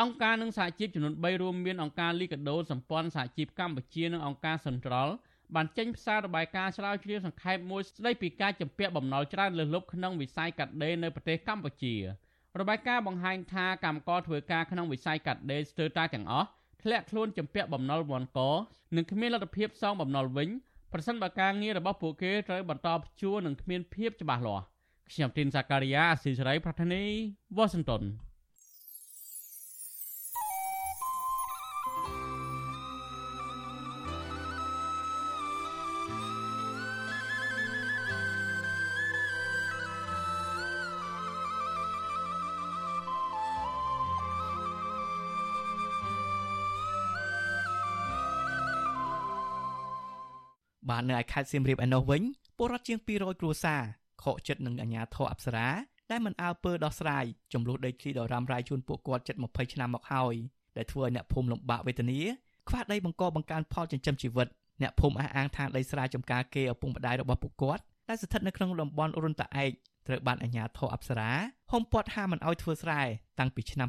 [0.00, 5.08] អង្គការនឹងសហជីពចំនួន3រួមមានអង្គការលីកាដូសម្ព័ន្ធសហជីពកម្ពុជានិងអង្គការសិនត្រល
[5.54, 11.94] បានចេញផ្សាយរបាយការណ៍ស្រាវជ្រាវសង្ខេបមួយស្ដីពីការជំពាក់បំណុលច្រើនលើសលប់ក្នុងវិស័យកាត់ដេរនៅប្រទេសកម្ពុជា
[12.60, 16.48] របាយការណ៍បង្ហាញថាកម្មករធ្វើការក្នុងវិស័យកាត់ដេរស្ទើរតែទាំងអស់
[16.82, 18.40] ធ្លាក់ខ្លួនចំពាក់បំណុលវ៉ាន់ក
[18.96, 20.48] និងគ្មានលទ្ធភាពសងបំណុលវិញ
[20.92, 24.64] ប្រសិនបើការងាររបស់ពួកគេត្រូវបន្តព្យួរនិងគ្មានភាពច្បាស់លាស់
[25.12, 27.02] ខ្ញុំទីនសាការីយ៉ាអស៊ីសេរីប្រធានី
[27.56, 28.02] វ៉ាស៊ីនតោន
[50.96, 52.22] បាទនៅឯខេត្តសៀមរាបឯនោះវិញ
[52.58, 53.82] ពលរដ្ឋជាង200គ្រួសារ
[54.22, 55.68] ខកចិត្តនឹងអាជ្ញាធរអប្សរា
[56.10, 60.34] ដែលមិនអើពើដោះស្រាយចំនួនដីធ្លីដ៏រ៉ាំរ៉ៃជូនពួកគាត់ជិត20ឆ្នាំមកហើយ
[60.76, 62.20] ដែលធ្វើឲ្យអ្នកភូមិលំបាកវេទនា
[62.68, 64.48] ខ្វះដីបង្កបង្កើនផលចិញ្ចឹមជីវិត
[64.82, 69.70] អ្នកភូមិអះអាងថាដីស្រែចម្ការគេឪពុកម្ដាយរបស់ពួកគាត់ដែលស្ថិតនៅក្នុងតំបន់រុនតាឯក
[70.06, 71.30] ត្រូវបានអាជ្ញាធរអប្សរា
[71.72, 73.02] ហុំព័ទ្ធហាមមិនអោយធ្វើស្រែ
[73.38, 73.88] តាំងពីឆ្នាំ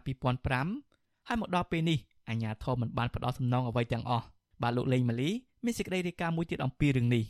[0.63, 1.99] 2005ហើយមកដល់ពេលនេះ
[2.29, 4.25] អាជ្ញាធរមិនបានផ្ដល់សំណងអ្វីទាំងអស់
[4.61, 5.31] បាទលោកលេងម៉ាលី
[5.63, 7.23] មានសេចក្តីរាយការណ៍មួយទៀតអំពីរឿងនេះ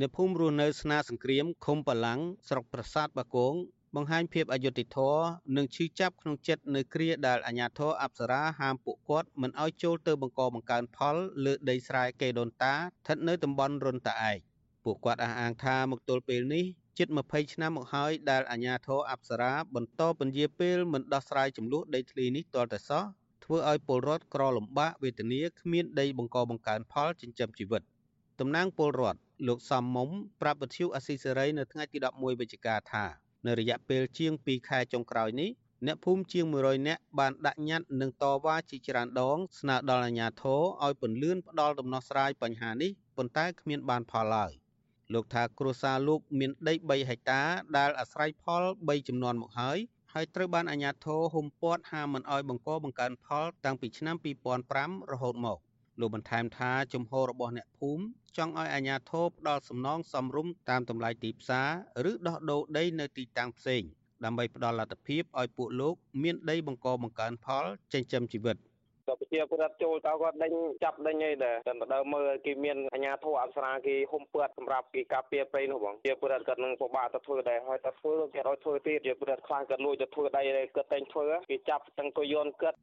[0.00, 3.54] អ្នកភូមិរស់នៅស្នាសង្គ្រាមឃុំបលាំងស្រុកប្រាសាទបាគង
[3.96, 5.24] បង្ហាញភាពអយុត្តិធម៌
[5.56, 14.38] និងឈឺចាប់ក្នុងចិត្តនៅគ្រាដែលអាជ្ញាធរអប្សរាហាមពួកគាត់មិនឲ្យចូលទៅបង្កបង្កើនផលលើដីស្រែកេដូនតាស្ថិតនៅតំបន់រុនតាឯក
[14.84, 16.64] ពួកគាត់អះអាងថាមកទល់ពេលនេះ
[16.98, 23.04] ជិត20ឆ្នាំមកហើយដែលអាជ្ញាធរអប្សរាបន្តពន្យាពេលមិនដោះស្រាយចំនួនដីធ្លីនេះទាល់តែសោះ
[23.52, 27.82] ធ្វើធ្វើឲ្យពលរដ្ឋក្រលំបាកវេទនាគ្មានដីបង្កបង្កើនផលចិញ្ចឹមជីវិត
[28.40, 30.08] តំណាងពលរដ្ឋលោកសំមុំ
[30.40, 33.04] ប្រាប់វិទ្យុអស៊ីសេរីនៅថ្ងៃទី11វិច្ឆិកាថា
[33.46, 35.50] នៅរយៈពេលជាង2ខែចុងក្រោយនេះ
[35.86, 44.52] អ្នកភូមិជាង100នាក់បានដាក់ញត្តិនិងតវ៉ាជាច្រើនដងស្នើដល់អាជ្ញាធរឲ្យពន្លឿនផ្ដល់ដំណោះស្រាយបញ្ហានេះប៉ុន្តែគ្មានបានផលឡើយ
[45.14, 47.42] លោកថាគ្រួសារលោកមានដី3ហិកតា
[47.76, 49.78] ដែលអាស្រ័យផល3ចំនួនមកហើយ
[50.16, 54.16] ហើយត្រូវបានអាជ្ញាធរហ៊ុំព័ទ្ធហាមមិនឲ្យបង្កបង្កើនផលតាំងពីឆ្នាំ
[54.64, 55.58] 2005រហូតមក
[56.00, 58.04] លោកបន្ថែមថាជំហររបស់អ្នកភូមិ
[58.36, 61.62] ចង់ឲ្យអាជ្ញាធរផ្ដល់សំណងសមរម្យតាមតម្លៃទីផ្សា
[62.04, 63.82] រឬដោះដូរដីនៅទីតាំងផ្សេង
[64.24, 68.56] ដើម្បីផ្ដល់លទ្ធភាពឲ្យពួកលោកមានដីបង្កបង្កើនផលចិញ្ចឹមជីវិត
[69.12, 70.52] ក៏ប្រជាពលរដ្ឋចូលទៅគាត់ដេញ
[70.84, 80.42] ចាប់ដេញអីដែរតែដើមមើលគេមានអាជ្ញាធរអប្សរាគេហុំពាត់សម្រាប់គេការពារព្រៃនោះបងជាពលរដ្ឋគាត់នឹងពិបាកទៅធ្វើដែរហើយតែធ្វើគេឲ្យធ្វើទៀតជាពលរដ្ឋខ្លាំងគាត់លួចទៅធ្វើដី
[80.76, 82.76] គាត់តែងធ្វើគេចាប់ទាំងកយន្តគាត់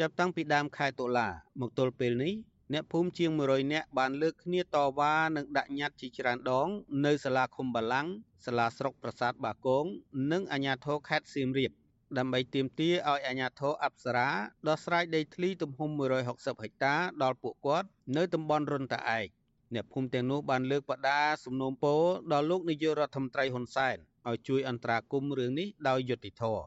[0.00, 1.28] ចាប់តាំងពីដើមខែតុលា
[1.60, 2.34] មកទល់ពេលនេះ
[2.72, 6.68] អ្នកភូមិជាង100នាក់បានលើកគ្នាតវ៉ានិងដាក់ញត្តិជាច្រើនដង
[7.06, 8.06] នៅសាលាឃុំបាឡាំង
[8.46, 9.84] សាលាស្រុកប្រាសាទបាគង
[10.32, 11.72] និងអាជ្ញាធរខេត្តសៀមរាប
[12.18, 14.28] ដើម្បីទាមទារឲ្យអាជ្ញាធរអប្សរា
[14.68, 15.90] ដោះស្រាយដីធ្លីទំហំ
[16.26, 19.26] 160ហិកតាដល់ពួកគាត់នៅតំបន់រុនតាឯក
[19.74, 22.02] អ្នកភូមិទាំងនោះបានលើកបដាសំណូមពរ
[22.32, 23.96] ដល់លោកនាយករដ្ឋមន្ត្រីហ៊ុនសែន
[24.28, 26.64] ឲ្យជួយអន្តរាគមន៍រឿងនេះដោយយុត្តិធម៌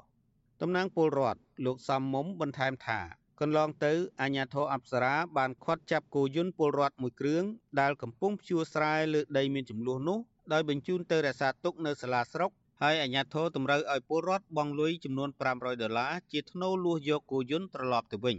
[0.62, 3.00] តំណាងពលរដ្ឋលោកសំមុំបន្ថែមថា
[3.40, 7.44] កន្លងទៅអាជ្ញាធរអប្សរាបានខាត់ចាប់គោយន្តពលរដ្ឋមួយគ្រឿង
[7.80, 10.20] ដែលកំពុងភ្ជួរស្រែលើដីមានចំនួននោះ
[10.54, 12.52] ដោយបញ្ជូនទៅរក្សាទុកនៅសាលាស្រុក
[12.84, 18.38] ហើយអាជ្ញាធរតម្រូវឲ្យពលរដ្ឋបង់លុយចំនួន500ដុល្លារជាថ្នូរលួសយកគោយន្តត្រឡប់ទៅវិញ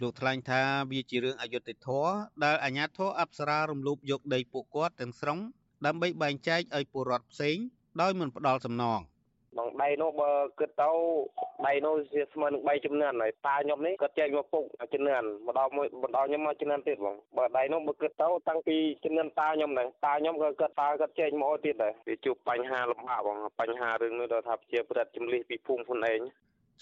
[0.00, 2.12] លោកថ្លែងថាវាជារឿងអយុត្តិធម៌
[2.44, 5.38] ដែលអាជ្ញាធរអប្សរារំលោភយកដីពួកគាត់ទាំងស្រុង
[5.86, 7.56] ដើម្បីបែងចែកឲ្យពលរដ្ឋផ្សេង
[8.00, 9.00] ដោយមិនផ្ដល់សំណង
[9.58, 10.90] បងដៃនោះបើគិតទៅ
[11.66, 26.20] ដៃនោះជាស្មើនឹង3ចំនួនហើយតាខ្ញុំនេះគាត់ចែកមកពុកចំនួនមកដល់មួយបណ្ដោខ្ញុំមកចំនួនទៀតបងបើដៃនោះបើគិតទៅតាំងពីចំនួនតាខ្ញុំដែរតាខ្ញុំក៏គាត់តាគាត់ចែកមកទៀតដែរវាជួបបញ្ហាលំបាកបងបញ្ហារឿងនោះដល់ថាជាប្រិទ្ធជំលិះពីភូមិខ្លួនឯង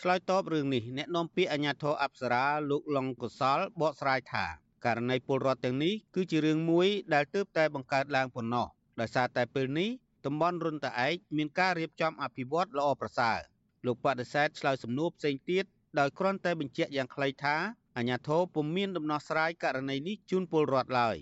[0.02, 4.46] ឆ្លើយតបរឿងនេះអ្នកនាំពាក្យអាជ្ញាធរអប្សរាលោកឡុងកុសលបកស្រាយថា
[4.84, 8.66] ករណីពលរដ្ឋទាំងនេះគឺជារឿងមួយដែលទើបតែបង្កើតឡើងប៉ុណ្ណោះ
[9.00, 9.90] ដោយសារតែពេលនេះ
[10.28, 13.38] តំបន់រុនតាឯកមានការរៀបចំអភិវឌ្ឍល្អប្រសើរ
[13.86, 15.64] លោកបដិសេធឆ្លើយសំណួរផ្សេងទៀត
[15.98, 17.56] ដោយគ្រាន់តែបញ្ជាក់យ៉ាងខ្លីថា
[17.96, 21.16] អាញាធរពុំមានដំណោះស្រាយករណីនេះជូនពលរដ្ឋឡើយ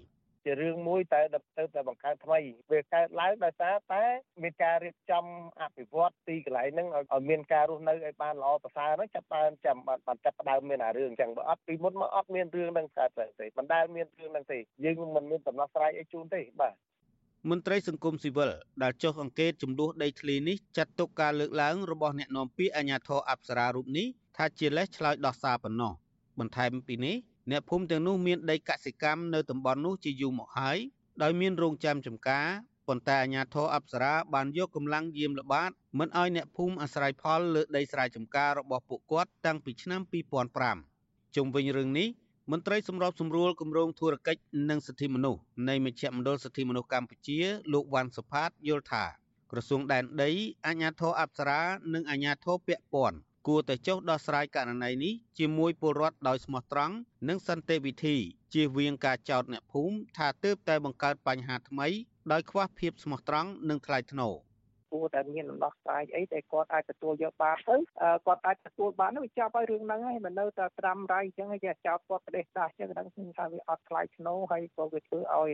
[0.44, 1.20] ជារឿងមួយតែ
[1.59, 2.38] ទៅតែបង្កើតថ្មី
[2.72, 4.04] វាកើតឡើងដោយសារតែ
[4.42, 5.24] មានការរៀបចំ
[5.61, 16.74] អភិវឌ្ឍទីកន្លែងហ្នឹងឲ្យមានការរស់នៅឲ្យបានល្អប្រសើរហ្នឹងចាប់បានចាំបានចាប់ផ្ដើមមានអារឿងអញ្ចឹងបើអត់ពីមុនមកអត់មានរឿងហ្នឹងកើតទេមិនដែលមានរឿងហ្នឹងទេយើងមិនមានដំណោះស្រាយឲ្យជូនទេបាទ
[17.51, 18.51] មន្ត្រីសង្គមស៊ីវិល
[18.82, 25.92] ដែលចុះអង្កេតចំនួនដីធ្លីនេះចាត់ទុកការលើកឡើងរបស់អ្នកនាំពាក្យអាជ្ញាធរអប្សរារូបនេះថាជាលេសឆ្លើយដោះសារប៉ុណ្ណោះ
[26.38, 27.16] បន្ថែមពីនេះ
[27.51, 30.78] អ្នកភូមិទាំងនោះមានដីកសិកម្មនៅតំបន់នោះជាយូរមកហើយ
[31.22, 32.47] ដោយមានរោងចាំចំការ
[32.88, 40.01] ប៉ុន្តែអាជ្ញាធរអប្សរាបានយកកម្លាំងយាមល្បាតមិនឲ្យអ្នកភូមិអាស្រ័យផលលើដីស្រែចម្ការរបស់ពួកគាត់តាំងពីឆ្នាំ
[40.68, 42.09] 2005ជុំវិញរឿងនេះ
[42.53, 44.40] មន្ត្រីសម្របសម្រួលគម្រោងធុរកិច្ច
[44.70, 47.38] និងសិទ្ធិមនុស្សនៃមជ្ឈមណ្ឌលសិទ្ធិមនុស្សកម្ពុជា
[47.72, 49.05] លោកវ៉ាន់សុផាតយល់ថា
[49.51, 50.30] ក្រសួងដែនដី
[50.66, 51.61] អាជ្ញាធរអប្សរា
[51.94, 56.94] និងអាជ្ញាធរពាក់ព័ន្ធគួរតែចុះដោះស្រាយករណីនេះជាមួយពលរដ្ឋដោយស្មោះត្រង់
[57.28, 58.16] និងសន្តិវិធី
[58.55, 61.88] ជៀសវាងការចោទអ្នកភូមិថាទើបតែបង្កើតបញ្ហាថ្មី
[62.32, 64.34] ដោយខ្វះភាពស្មោះត្រង់និងថ្លៃថ្នូរ
[64.97, 67.76] គួរតែមានដំណោះស្រាយអីដែលគាត់អាចទទួលយកបានទៅ
[68.26, 75.51] គាត់អាចទទួលបាននោះវាចាប់ឲ្យរឿងហ្នឹងហើយមិននៅតែត្រាំរៃអញ្ចឹងហើយចោតគាត់ប្រទេសដាស់អញ្ចឹងហ្នឹងខ្ញុំថាវាអត់ថ្លៃធ្នូហើយក៏វាធ្វើឲ្យ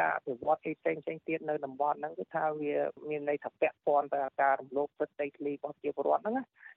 [0.00, 2.74] ការអភិវឌ្ឍទីផ្សេងផ្សេងទៀតនៅតំបន់ហ្នឹងគឺថាវា
[3.10, 6.36] មានន័យថាពាក់ព័ន្ធទៅការរំលោភសិទ្ធិដីធ្លីរបស់ប្រជាពលរដ្ឋហ្នឹង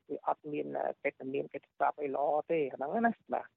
[0.10, 0.68] វាអត់មាន
[1.04, 3.48] កិច្ចមានកិច្ចស្ដាប់អីល្អទេហ្នឹងណាបាទ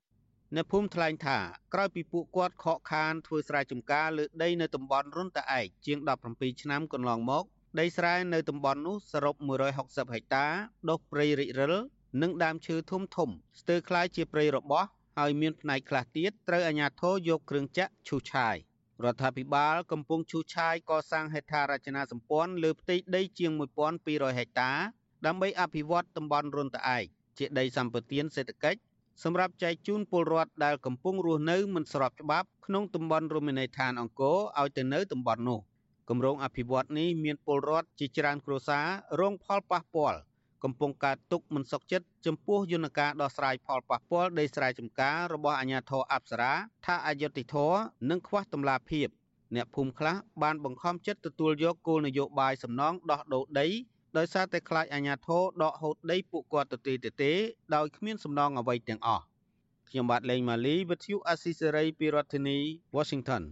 [0.57, 1.39] អ្នកភូមិថ្លែងថា
[1.75, 5.99] ក្រោយពីពួកគាត់ខកខានធ្វើស្រែចម្ការលើដីនៅតំបន់រុនតាឯកជាង
[6.31, 7.45] 17ឆ្នាំកន្លងមក
[7.80, 9.36] ដីស្រែនៅតំបន់នោះសរុប
[9.76, 10.46] 160ហិកតា
[10.90, 11.74] ដុះព្រៃរិចរិល
[12.22, 13.30] និងដើមឈើធំធំ
[13.60, 14.84] ស្ទើរคล้ายជាព្រៃរបោះ
[15.18, 18.56] ហើយមានផ្នែកខ្លះទៀតត្រូវអាជ្ញាធរយកគ្រឿងចាក់ឈូសឆាយ
[19.04, 23.52] រដ្ឋាភិបាលកំពុងឈូសឆាយកសាងហេដ្ឋារចនាសម្ព័ន្ធលើផ្ទៃដីជាង
[23.96, 24.72] 1200ហិកតា
[25.26, 27.06] ដើម្បីអភិវឌ្ឍតំបន់រុនត្អែក
[27.38, 28.80] ជាដីសម្បត្តិសេដ្ឋកិច្ច
[29.24, 35.60] សម្រាប់ចែកជូនពលរដ្ឋដែលកំពុងរស់នៅមិនស្របច្បាប់ក្នុងតំបន់រមណីយដ្ឋានអង្គរឲ្យទៅនៅតំបន់នោះ
[36.09, 38.87] គម្រោងអភិវឌ្ឍនេះមានពលរដ្ឋជាច្រើនគ្រួសារ
[39.21, 40.19] រងផលប៉ះពាល់
[40.65, 46.53] កំពុងកើតទុកមិនសុខចិត្តចំពោះយន្តការដោះស្រាយផលប៉ះពាល់ដីស្រែចម្ការរបស់អាជ្ញាធរអប្សរា
[46.87, 47.79] ថាអយុត្តិធម៌
[48.11, 49.09] និងខ្វះតម្លាភាព
[49.55, 53.67] អ្នកភូមិខ្លះបានបង្ខំចិត្តទទួលយកគោលនយោបាយសំណងដោះដូរដី
[54.17, 57.33] ដោយសារតែខ្លាចអាជ្ញាធរដកហូតដីពួកគាត់ទៅទេទៅទេ
[57.75, 59.25] ដោយគ្មានសំណងអ្វីទាំងអស់
[59.89, 62.59] ខ្ញុំបាទលេងម៉ាលីវិទ្យុអាស៊ីសេរីពីរដ្ឋធានី
[62.97, 63.43] Washington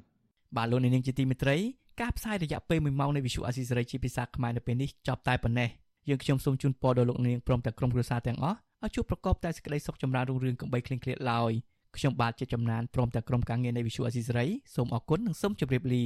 [0.56, 1.56] បាទលោកនាងជាទីមេត្រី
[2.00, 5.68] ការផ្សាយរយៈពេល1ម៉ោងនៃវិទ្យុអាស៊ីសេរីជាភាសាខ្មែរនៅពេលនេះចប់តែប៉ុណ្ណេះ
[6.08, 11.52] យើងខ្ញុំសូមជូនពរដល់លោកនាងព្រមទាំងក្រុមគ្រួសារទាំងអស់ឲ្យជួបប្រកបតែសេចក្តីសុខចម្រើនរុងរឿងកំបីគ្លៀងគ្លាតឡើយ
[11.96, 16.04] ខ្ញុំបាទជាចំណានព្រមទាំងក្រុមការងារនៃវិទ្យុអាស៊ីសេរីសូមអរគុណនិងសូមជម្រាបលា